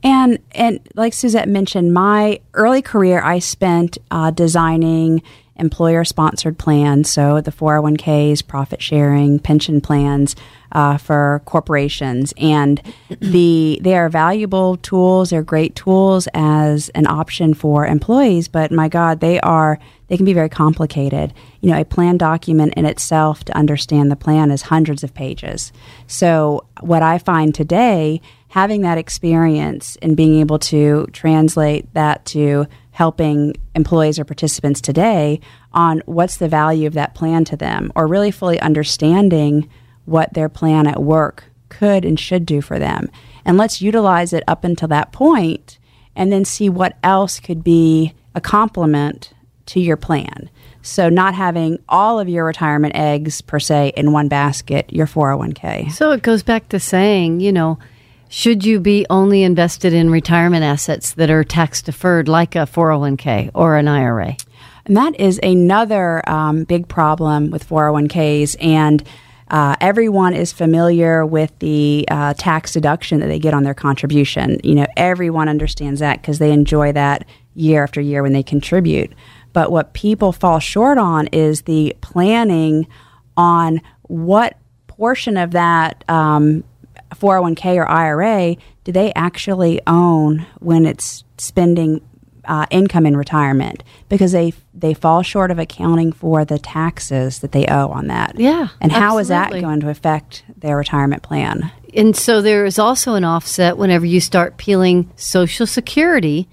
And 0.02 0.40
and 0.52 0.80
like 0.96 1.14
Suzette 1.14 1.50
mentioned, 1.50 1.94
my 1.94 2.40
early 2.54 2.82
career 2.82 3.22
I 3.22 3.40
spent 3.40 3.98
uh, 4.12 4.32
designing 4.32 5.24
employer 5.60 6.04
sponsored 6.04 6.58
plans, 6.58 7.10
so 7.10 7.42
the 7.42 7.52
401ks, 7.52 8.46
profit 8.46 8.82
sharing, 8.82 9.40
pension 9.40 9.82
plans 9.82 10.36
uh, 10.72 10.98
for 10.98 11.42
corporations. 11.46 12.34
And 12.38 12.82
the 13.10 13.80
they 13.82 13.96
are 13.96 14.10
valuable 14.10 14.78
tools, 14.78 15.30
they're 15.30 15.44
great 15.44 15.76
tools 15.76 16.28
as 16.34 16.90
an 16.90 17.08
option 17.08 17.54
for 17.54 17.86
employees, 17.86 18.48
but 18.48 18.72
my 18.72 18.90
God, 18.90 19.20
they 19.20 19.40
are 19.42 19.80
they 20.08 20.16
can 20.16 20.26
be 20.26 20.34
very 20.34 20.50
complicated. 20.50 21.34
You 21.62 21.72
know, 21.72 21.80
a 21.80 21.86
plan 21.86 22.18
document 22.18 22.74
in 22.76 22.86
itself 22.86 23.44
to 23.46 23.58
understand 23.58 24.10
the 24.10 24.16
plan 24.16 24.52
is 24.52 24.64
hundreds 24.64 25.04
of 25.04 25.14
pages. 25.14 25.72
So 26.08 26.66
what 26.80 27.04
I 27.04 27.18
find 27.18 27.54
today, 27.54 28.22
having 28.50 28.82
that 28.82 28.98
experience 28.98 29.98
and 30.02 30.16
being 30.16 30.40
able 30.40 30.60
to 30.60 31.08
translate 31.12 31.94
that 31.94 32.26
to 32.26 32.68
helping 32.98 33.56
employees 33.76 34.18
or 34.18 34.26
participants 34.26 34.82
today 34.82 35.40
on 35.72 36.02
what's 36.08 36.38
the 36.38 36.48
value 36.48 36.88
of 36.88 36.96
that 36.96 37.14
plan 37.14 37.46
to 37.46 37.56
them 37.56 37.92
or 37.96 38.08
really 38.08 38.32
fully 38.32 38.60
understanding 38.60 39.70
what 40.06 40.34
their 40.34 40.50
plan 40.50 40.88
at 40.88 41.00
work 41.00 41.44
could 41.70 42.04
and 42.04 42.20
should 42.20 42.44
do 42.44 42.60
for 42.60 42.80
them. 42.80 43.08
And 43.46 43.56
let's 43.56 43.84
utilize 43.84 44.34
it 44.34 44.44
up 44.48 44.64
until 44.64 44.88
that 44.88 45.12
point 45.12 45.78
and 46.16 46.34
then 46.34 46.44
see 46.44 46.70
what 46.70 46.98
else 47.04 47.40
could 47.40 47.64
be 47.64 48.16
a 48.34 48.42
complement 48.42 49.32
to 49.68 49.80
your 49.80 49.98
plan. 49.98 50.50
So, 50.82 51.08
not 51.08 51.36
having 51.36 51.78
all 51.88 52.20
of 52.20 52.28
your 52.28 52.46
retirement 52.46 52.96
eggs 52.96 53.42
per 53.42 53.60
se 53.60 53.94
in 53.96 54.12
one 54.12 54.28
basket, 54.28 54.92
your 54.92 55.06
401k. 55.06 55.92
So, 55.92 56.14
it 56.14 56.24
goes 56.24 56.42
back 56.42 56.70
to 56.70 56.80
saying, 56.80 57.42
you 57.42 57.52
know, 57.52 57.78
should 58.30 58.66
you 58.66 58.80
be 58.80 59.06
only 59.10 59.44
invested 59.44 59.94
in 59.94 60.10
retirement 60.10 60.64
assets 60.64 61.14
that 61.14 61.30
are 61.30 61.44
tax 61.44 61.82
deferred, 61.82 62.28
like 62.28 62.56
a 62.56 62.60
401k 62.60 63.52
or 63.54 63.78
an 63.78 63.88
IRA? 63.88 64.36
And 64.86 64.96
that 64.98 65.20
is 65.20 65.40
another 65.44 66.28
um, 66.30 66.64
big 66.64 66.88
problem 66.88 67.52
with 67.52 67.68
401ks. 67.68 68.56
And 68.62 69.04
uh, 69.50 69.76
everyone 69.80 70.34
is 70.34 70.52
familiar 70.52 71.26
with 71.26 71.58
the 71.60 72.06
uh, 72.10 72.34
tax 72.38 72.74
deduction 72.74 73.20
that 73.20 73.28
they 73.28 73.40
get 73.40 73.54
on 73.54 73.64
their 73.64 73.74
contribution. 73.74 74.60
You 74.64 74.76
know, 74.76 74.88
everyone 74.98 75.48
understands 75.48 76.00
that 76.02 76.22
because 76.22 76.40
they 76.40 76.52
enjoy 76.52 76.92
that 76.94 77.26
year 77.54 77.84
after 77.84 78.02
year 78.02 78.24
when 78.24 78.34
they 78.34 78.44
contribute. 78.44 79.12
But 79.54 79.72
what 79.72 79.94
people 79.94 80.32
fall 80.32 80.60
short 80.60 80.98
on 80.98 81.28
is 81.28 81.64
the 81.64 81.96
planning 82.02 82.88
on 83.36 83.82
what 84.04 84.58
portion 84.88 85.38
of 85.38 85.52
that 85.52 86.04
um, 86.10 86.64
401k 87.16 87.78
or 87.78 87.88
IRA 87.88 88.56
do 88.84 88.92
they 88.92 89.14
actually 89.14 89.82
own 89.88 90.46
when 90.60 90.86
it's 90.86 91.24
spending 91.38 92.02
uh, 92.48 92.66
income 92.72 93.06
in 93.06 93.16
retirement 93.16 93.84
because 94.10 94.32
they 94.32 94.54
they 94.74 94.94
fall 94.94 95.22
short 95.22 95.52
of 95.52 95.60
accounting 95.60 96.12
for 96.12 96.46
the 96.46 96.58
taxes 96.58 97.40
that 97.40 97.52
they 97.52 97.66
owe 97.68 97.90
on 97.90 98.08
that. 98.08 98.40
Yeah, 98.40 98.70
and 98.80 98.92
how 98.92 99.18
absolutely. 99.18 99.22
is 99.22 99.28
that 99.28 99.62
going 99.62 99.80
to 99.82 99.90
affect 99.90 100.44
their 100.56 100.78
retirement 100.78 101.24
plan? 101.24 101.72
And 101.94 102.16
so 102.16 102.42
there 102.42 102.66
is 102.66 102.80
also 102.80 103.16
an 103.16 103.24
offset 103.24 103.78
whenever 103.78 104.06
you 104.06 104.22
start 104.22 104.58
peeling 104.58 105.12
Social 105.16 105.68
Security, 105.68 106.48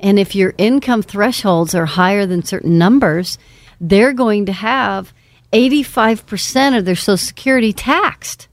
and 0.00 0.18
if 0.18 0.34
your 0.34 0.54
income 0.58 1.02
thresholds 1.02 1.74
are 1.74 1.86
higher 1.86 2.26
than 2.26 2.42
certain 2.42 2.78
numbers, 2.78 3.38
they're 3.80 4.12
going 4.12 4.46
to 4.46 4.52
have 4.52 5.12
eighty 5.52 5.82
five 5.82 6.26
percent 6.26 6.76
of 6.76 6.84
their 6.84 6.96
Social 6.96 7.16
Security 7.16 7.72
taxed. 7.72 8.47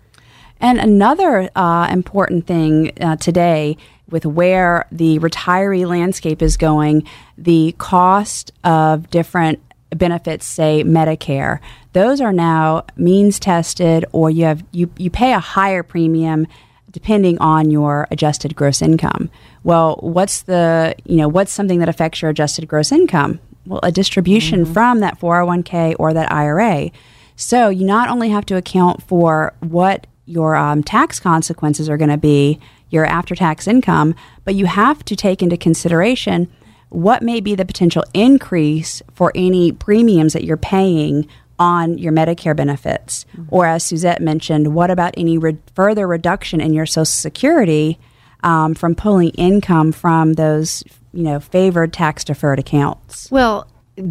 And 0.66 0.80
another 0.80 1.48
uh, 1.56 1.88
important 1.92 2.48
thing 2.48 2.92
uh, 3.00 3.18
today 3.18 3.78
with 4.10 4.26
where 4.26 4.88
the 4.92 5.20
retiree 5.20 5.88
landscape 5.88 6.42
is 6.42 6.58
going, 6.58 7.08
the 7.38 7.76
cost 7.78 8.52
of 8.64 9.12
different 9.12 9.60
benefits, 9.92 10.48
say 10.48 10.84
Medicare, 10.84 11.60
those 11.94 12.20
are 12.20 12.34
now 12.34 12.84
means 12.96 13.38
tested, 13.38 14.06
or 14.12 14.32
you 14.32 14.46
have 14.46 14.64
you, 14.72 14.90
you 14.98 15.12
pay 15.12 15.34
a 15.34 15.40
higher 15.40 15.84
premium 15.84 16.48
depending 16.90 17.38
on 17.38 17.70
your 17.70 18.08
adjusted 18.10 18.56
gross 18.56 18.82
income. 18.82 19.30
Well, 19.64 20.00
what's 20.00 20.42
the, 20.42 20.96
you 21.06 21.18
know, 21.18 21.28
what's 21.28 21.52
something 21.52 21.78
that 21.78 21.90
affects 21.90 22.24
your 22.24 22.32
adjusted 22.32 22.68
gross 22.68 22.92
income? 22.92 23.40
Well, 23.68 23.82
a 23.84 23.92
distribution 23.92 24.64
mm-hmm. 24.64 24.74
from 24.74 25.02
that 25.02 25.20
401k 25.20 25.98
or 26.00 26.12
that 26.16 26.32
IRA. 26.32 26.90
So 27.36 27.70
you 27.70 27.86
not 27.86 28.10
only 28.10 28.30
have 28.30 28.48
to 28.48 28.56
account 28.56 29.04
for 29.04 29.54
what 29.60 30.08
your 30.26 30.56
um, 30.56 30.84
tax 30.84 31.20
consequences 31.20 31.90
are 31.90 31.98
going 31.98 32.10
to 32.10 32.18
be, 32.18 32.60
your 32.90 33.06
after 33.06 33.36
tax 33.36 33.68
income, 33.68 34.16
but 34.44 34.56
you 34.56 34.66
have 34.66 35.04
to 35.06 35.16
take 35.16 35.42
into 35.42 35.58
consideration 35.58 36.52
what 36.90 37.22
may 37.22 37.42
be 37.42 37.56
the 37.56 37.66
potential 37.66 38.04
increase 38.14 39.02
for 39.14 39.32
any 39.36 39.72
premiums 39.72 40.34
that 40.34 40.44
you're 40.44 40.56
paying 40.58 41.28
on 41.58 41.98
your 41.98 42.12
Medicare 42.12 42.56
benefits. 42.56 43.26
Mm-hmm. 43.36 43.44
Or, 43.50 43.66
as 43.66 43.84
Suzette 43.84 44.22
mentioned, 44.22 44.74
what 44.74 44.92
about 44.92 45.14
any 45.18 45.38
re- 45.38 45.58
further 45.74 46.08
reduction 46.08 46.62
in 46.62 46.74
your 46.74 46.86
Social 46.86 47.06
Security 47.06 48.00
um, 48.44 48.76
from 48.76 48.96
pulling 48.96 49.30
income 49.32 49.92
from 49.92 50.34
those, 50.34 50.84
you 51.14 51.24
know, 51.24 51.40
favored 51.40 51.92
tax 51.92 52.24
deferred 52.24 52.60
accounts? 52.60 53.32
Well, 53.32 53.68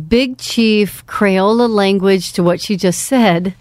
Big 0.09 0.39
Chief 0.39 1.07
Crayola 1.07 1.69
language 1.69 2.33
to 2.33 2.43
what 2.43 2.61
she 2.61 2.77
just 2.77 3.01
said 3.01 3.55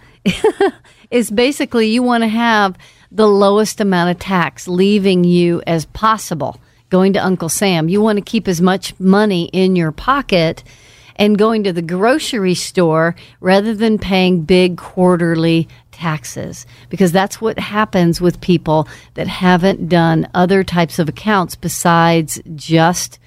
is 1.13 1.29
basically 1.29 1.87
you 1.87 2.01
want 2.01 2.23
to 2.23 2.27
have 2.27 2.75
the 3.11 3.27
lowest 3.27 3.79
amount 3.79 4.09
of 4.09 4.17
tax 4.17 4.67
leaving 4.67 5.23
you 5.23 5.61
as 5.67 5.85
possible 5.85 6.59
going 6.89 7.13
to 7.13 7.23
Uncle 7.23 7.49
Sam. 7.49 7.87
You 7.87 8.01
want 8.01 8.17
to 8.17 8.23
keep 8.23 8.47
as 8.47 8.59
much 8.59 8.99
money 8.99 9.45
in 9.53 9.75
your 9.75 9.91
pocket 9.91 10.63
and 11.15 11.37
going 11.37 11.63
to 11.63 11.71
the 11.73 11.83
grocery 11.83 12.55
store 12.55 13.15
rather 13.39 13.75
than 13.75 13.99
paying 13.99 14.41
big 14.41 14.77
quarterly 14.77 15.67
taxes 15.91 16.65
because 16.89 17.11
that's 17.11 17.39
what 17.39 17.59
happens 17.59 18.19
with 18.19 18.41
people 18.41 18.87
that 19.13 19.27
haven't 19.27 19.89
done 19.89 20.27
other 20.33 20.63
types 20.63 20.97
of 20.97 21.07
accounts 21.07 21.55
besides 21.55 22.41
just 22.55 23.19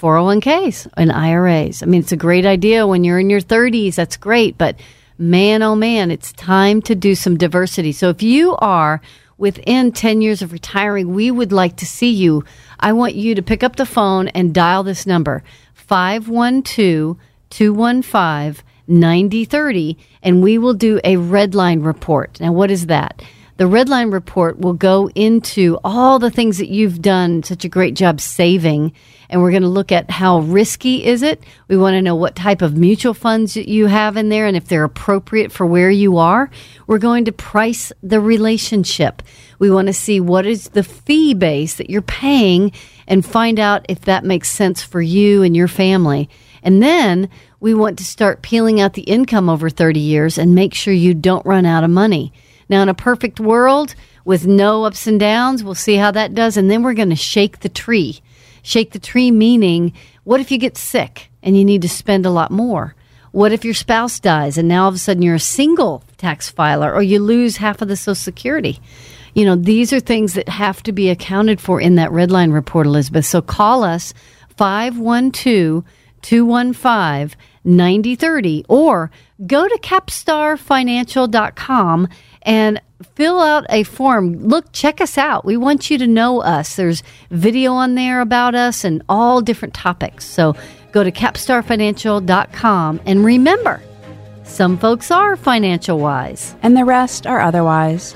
401ks 0.00 0.88
and 0.96 1.12
IRAs. 1.12 1.84
I 1.84 1.86
mean, 1.86 2.00
it's 2.00 2.10
a 2.10 2.16
great 2.16 2.44
idea 2.44 2.88
when 2.88 3.04
you're 3.04 3.20
in 3.20 3.30
your 3.30 3.40
30s. 3.40 3.94
That's 3.94 4.16
great. 4.16 4.58
But 4.58 4.74
man, 5.20 5.62
oh 5.62 5.76
man, 5.76 6.10
it's 6.10 6.32
time 6.32 6.80
to 6.82 6.94
do 6.94 7.14
some 7.14 7.36
diversity. 7.36 7.92
So 7.92 8.08
if 8.08 8.22
you 8.22 8.56
are 8.56 9.00
within 9.36 9.92
10 9.92 10.22
years 10.22 10.42
of 10.42 10.52
retiring, 10.52 11.14
we 11.14 11.30
would 11.30 11.52
like 11.52 11.76
to 11.76 11.86
see 11.86 12.10
you. 12.10 12.44
I 12.78 12.92
want 12.92 13.14
you 13.14 13.34
to 13.34 13.42
pick 13.42 13.62
up 13.62 13.76
the 13.76 13.86
phone 13.86 14.28
and 14.28 14.54
dial 14.54 14.82
this 14.82 15.06
number 15.06 15.42
512 15.74 17.16
215 17.50 18.64
9030, 18.86 19.98
and 20.22 20.42
we 20.42 20.58
will 20.58 20.74
do 20.74 21.00
a 21.04 21.16
red 21.16 21.54
line 21.54 21.80
report. 21.80 22.40
Now, 22.40 22.52
what 22.52 22.70
is 22.70 22.86
that? 22.86 23.22
The 23.56 23.66
red 23.66 23.88
line 23.88 24.10
report 24.10 24.58
will 24.58 24.72
go 24.72 25.10
into 25.14 25.78
all 25.84 26.18
the 26.18 26.30
things 26.30 26.58
that 26.58 26.70
you've 26.70 27.02
done 27.02 27.42
such 27.42 27.64
a 27.64 27.68
great 27.68 27.94
job 27.94 28.20
saving 28.20 28.92
and 29.30 29.40
we're 29.40 29.52
going 29.52 29.62
to 29.62 29.68
look 29.68 29.92
at 29.92 30.10
how 30.10 30.40
risky 30.40 31.04
is 31.04 31.22
it. 31.22 31.42
We 31.68 31.76
want 31.76 31.94
to 31.94 32.02
know 32.02 32.16
what 32.16 32.34
type 32.34 32.62
of 32.62 32.76
mutual 32.76 33.14
funds 33.14 33.56
you 33.56 33.86
have 33.86 34.16
in 34.16 34.28
there 34.28 34.46
and 34.46 34.56
if 34.56 34.66
they're 34.66 34.84
appropriate 34.84 35.52
for 35.52 35.64
where 35.64 35.90
you 35.90 36.18
are. 36.18 36.50
We're 36.88 36.98
going 36.98 37.24
to 37.26 37.32
price 37.32 37.92
the 38.02 38.20
relationship. 38.20 39.22
We 39.60 39.70
want 39.70 39.86
to 39.86 39.94
see 39.94 40.18
what 40.18 40.46
is 40.46 40.70
the 40.70 40.82
fee 40.82 41.34
base 41.34 41.76
that 41.76 41.88
you're 41.88 42.02
paying 42.02 42.72
and 43.06 43.24
find 43.24 43.60
out 43.60 43.86
if 43.88 44.00
that 44.02 44.24
makes 44.24 44.50
sense 44.50 44.82
for 44.82 45.00
you 45.00 45.44
and 45.44 45.56
your 45.56 45.68
family. 45.68 46.28
And 46.64 46.82
then 46.82 47.30
we 47.60 47.72
want 47.72 47.98
to 47.98 48.04
start 48.04 48.42
peeling 48.42 48.80
out 48.80 48.94
the 48.94 49.02
income 49.02 49.48
over 49.48 49.70
30 49.70 50.00
years 50.00 50.38
and 50.38 50.56
make 50.56 50.74
sure 50.74 50.92
you 50.92 51.14
don't 51.14 51.46
run 51.46 51.66
out 51.66 51.84
of 51.84 51.90
money. 51.90 52.32
Now, 52.68 52.82
in 52.82 52.88
a 52.88 52.94
perfect 52.94 53.38
world 53.38 53.94
with 54.24 54.46
no 54.46 54.84
ups 54.84 55.06
and 55.06 55.20
downs, 55.20 55.62
we'll 55.62 55.74
see 55.76 55.96
how 55.96 56.10
that 56.10 56.34
does. 56.34 56.56
And 56.56 56.68
then 56.68 56.82
we're 56.82 56.94
going 56.94 57.10
to 57.10 57.16
shake 57.16 57.60
the 57.60 57.68
tree 57.68 58.20
Shake 58.62 58.92
the 58.92 58.98
tree 58.98 59.30
meaning, 59.30 59.92
what 60.24 60.40
if 60.40 60.50
you 60.50 60.58
get 60.58 60.76
sick 60.76 61.30
and 61.42 61.56
you 61.56 61.64
need 61.64 61.82
to 61.82 61.88
spend 61.88 62.26
a 62.26 62.30
lot 62.30 62.50
more? 62.50 62.94
What 63.32 63.52
if 63.52 63.64
your 63.64 63.74
spouse 63.74 64.18
dies 64.18 64.58
and 64.58 64.68
now 64.68 64.82
all 64.82 64.88
of 64.88 64.96
a 64.96 64.98
sudden 64.98 65.22
you're 65.22 65.36
a 65.36 65.40
single 65.40 66.02
tax 66.16 66.50
filer 66.50 66.92
or 66.92 67.02
you 67.02 67.20
lose 67.20 67.58
half 67.58 67.80
of 67.80 67.86
the 67.88 67.96
Social 67.96 68.16
Security? 68.16 68.80
You 69.34 69.44
know, 69.44 69.54
these 69.54 69.92
are 69.92 70.00
things 70.00 70.34
that 70.34 70.48
have 70.48 70.82
to 70.82 70.90
be 70.92 71.10
accounted 71.10 71.60
for 71.60 71.80
in 71.80 71.94
that 71.94 72.10
red 72.10 72.32
line 72.32 72.50
report, 72.50 72.86
Elizabeth. 72.86 73.26
So 73.26 73.40
call 73.40 73.84
us 73.84 74.12
512 74.56 75.84
215 76.22 77.38
9030 77.62 78.64
or 78.68 79.10
go 79.46 79.68
to 79.68 79.78
capstarfinancial.com 79.82 82.08
and 82.42 82.80
fill 83.14 83.40
out 83.40 83.64
a 83.70 83.82
form. 83.84 84.48
Look, 84.48 84.72
check 84.72 85.00
us 85.00 85.18
out. 85.18 85.44
We 85.44 85.56
want 85.56 85.90
you 85.90 85.98
to 85.98 86.06
know 86.06 86.40
us. 86.40 86.76
There's 86.76 87.02
video 87.30 87.72
on 87.72 87.94
there 87.94 88.20
about 88.20 88.54
us 88.54 88.84
and 88.84 89.02
all 89.08 89.40
different 89.40 89.74
topics. 89.74 90.24
So 90.24 90.54
go 90.92 91.04
to 91.04 91.12
capstarfinancial.com 91.12 93.00
and 93.06 93.24
remember, 93.24 93.82
some 94.44 94.78
folks 94.78 95.10
are 95.10 95.36
financial 95.36 95.98
wise, 95.98 96.56
and 96.62 96.76
the 96.76 96.84
rest 96.84 97.26
are 97.26 97.40
otherwise. 97.40 98.14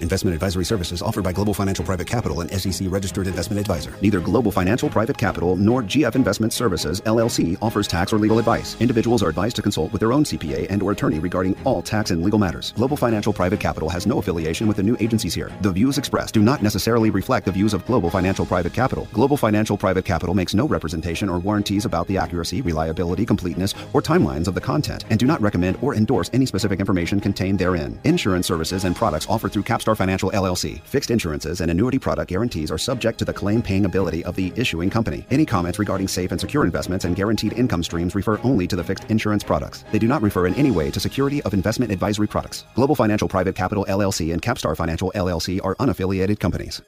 Investment 0.00 0.34
advisory 0.34 0.64
services 0.64 1.02
offered 1.02 1.24
by 1.24 1.32
Global 1.32 1.52
Financial 1.52 1.84
Private 1.84 2.06
Capital 2.06 2.40
and 2.40 2.50
SEC 2.50 2.86
registered 2.90 3.26
investment 3.26 3.60
advisor. 3.60 3.94
Neither 4.00 4.20
Global 4.20 4.52
Financial 4.52 4.88
Private 4.88 5.18
Capital 5.18 5.56
nor 5.56 5.82
GF 5.82 6.14
Investment 6.14 6.52
Services 6.52 7.00
LLC 7.00 7.58
offers 7.60 7.88
tax 7.88 8.12
or 8.12 8.18
legal 8.18 8.38
advice. 8.38 8.76
Individuals 8.80 9.22
are 9.22 9.28
advised 9.28 9.56
to 9.56 9.62
consult 9.62 9.92
with 9.92 10.00
their 10.00 10.12
own 10.12 10.24
CPA 10.24 10.66
and 10.70 10.82
or 10.82 10.92
attorney 10.92 11.18
regarding 11.18 11.56
all 11.64 11.82
tax 11.82 12.10
and 12.10 12.22
legal 12.22 12.38
matters. 12.38 12.72
Global 12.72 12.96
Financial 12.96 13.32
Private 13.32 13.60
Capital 13.60 13.88
has 13.88 14.06
no 14.06 14.18
affiliation 14.18 14.68
with 14.68 14.76
the 14.76 14.82
new 14.82 14.96
agencies 15.00 15.34
here. 15.34 15.50
The 15.62 15.72
views 15.72 15.98
expressed 15.98 16.34
do 16.34 16.42
not 16.42 16.62
necessarily 16.62 17.10
reflect 17.10 17.46
the 17.46 17.52
views 17.52 17.74
of 17.74 17.84
Global 17.86 18.10
Financial 18.10 18.46
Private 18.46 18.72
Capital. 18.72 19.08
Global 19.12 19.36
Financial 19.36 19.76
Private 19.76 20.04
Capital 20.04 20.34
makes 20.34 20.54
no 20.54 20.66
representation 20.68 21.28
or 21.28 21.38
warranties 21.38 21.84
about 21.84 22.06
the 22.06 22.18
accuracy, 22.18 22.60
reliability, 22.62 23.26
completeness, 23.26 23.74
or 23.92 24.02
timelines 24.02 24.46
of 24.46 24.54
the 24.54 24.60
content 24.60 25.04
and 25.10 25.18
do 25.18 25.26
not 25.26 25.40
recommend 25.40 25.78
or 25.82 25.94
endorse 25.94 26.30
any 26.32 26.46
specific 26.46 26.80
information 26.80 27.20
contained 27.20 27.58
therein. 27.58 27.98
Insurance 28.04 28.46
services 28.46 28.84
and 28.84 28.94
products 28.94 29.26
offered 29.28 29.52
through 29.52 29.62
Capstar 29.88 29.96
Financial 29.96 30.30
LLC. 30.32 30.80
Fixed 30.82 31.10
insurances 31.10 31.60
and 31.62 31.70
annuity 31.70 31.98
product 31.98 32.28
guarantees 32.28 32.70
are 32.70 32.78
subject 32.78 33.18
to 33.18 33.24
the 33.24 33.32
claim 33.32 33.62
paying 33.62 33.86
ability 33.86 34.22
of 34.24 34.36
the 34.36 34.52
issuing 34.54 34.90
company. 34.90 35.24
Any 35.30 35.46
comments 35.46 35.78
regarding 35.78 36.08
safe 36.08 36.30
and 36.30 36.38
secure 36.40 36.64
investments 36.64 37.06
and 37.06 37.16
guaranteed 37.16 37.54
income 37.54 37.82
streams 37.82 38.14
refer 38.14 38.38
only 38.44 38.66
to 38.66 38.76
the 38.76 38.84
fixed 38.84 39.04
insurance 39.10 39.42
products. 39.42 39.84
They 39.90 39.98
do 39.98 40.06
not 40.06 40.20
refer 40.20 40.46
in 40.46 40.54
any 40.54 40.70
way 40.70 40.90
to 40.90 41.00
security 41.00 41.42
of 41.44 41.54
investment 41.54 41.90
advisory 41.90 42.26
products. 42.26 42.64
Global 42.74 42.94
Financial 42.94 43.28
Private 43.28 43.54
Capital 43.54 43.86
LLC 43.88 44.32
and 44.32 44.42
Capstar 44.42 44.76
Financial 44.76 45.10
LLC 45.14 45.58
are 45.64 45.74
unaffiliated 45.76 46.38
companies. 46.38 46.82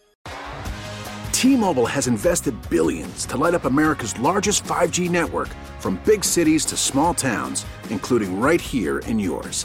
T-Mobile 1.32 1.86
has 1.86 2.06
invested 2.06 2.54
billions 2.68 3.24
to 3.24 3.38
light 3.38 3.54
up 3.54 3.64
America's 3.64 4.18
largest 4.20 4.62
5G 4.64 5.08
network 5.08 5.48
from 5.78 5.98
big 6.04 6.22
cities 6.22 6.66
to 6.66 6.76
small 6.76 7.14
towns, 7.14 7.64
including 7.88 8.38
right 8.38 8.60
here 8.60 8.98
in 9.06 9.18
yours. 9.18 9.64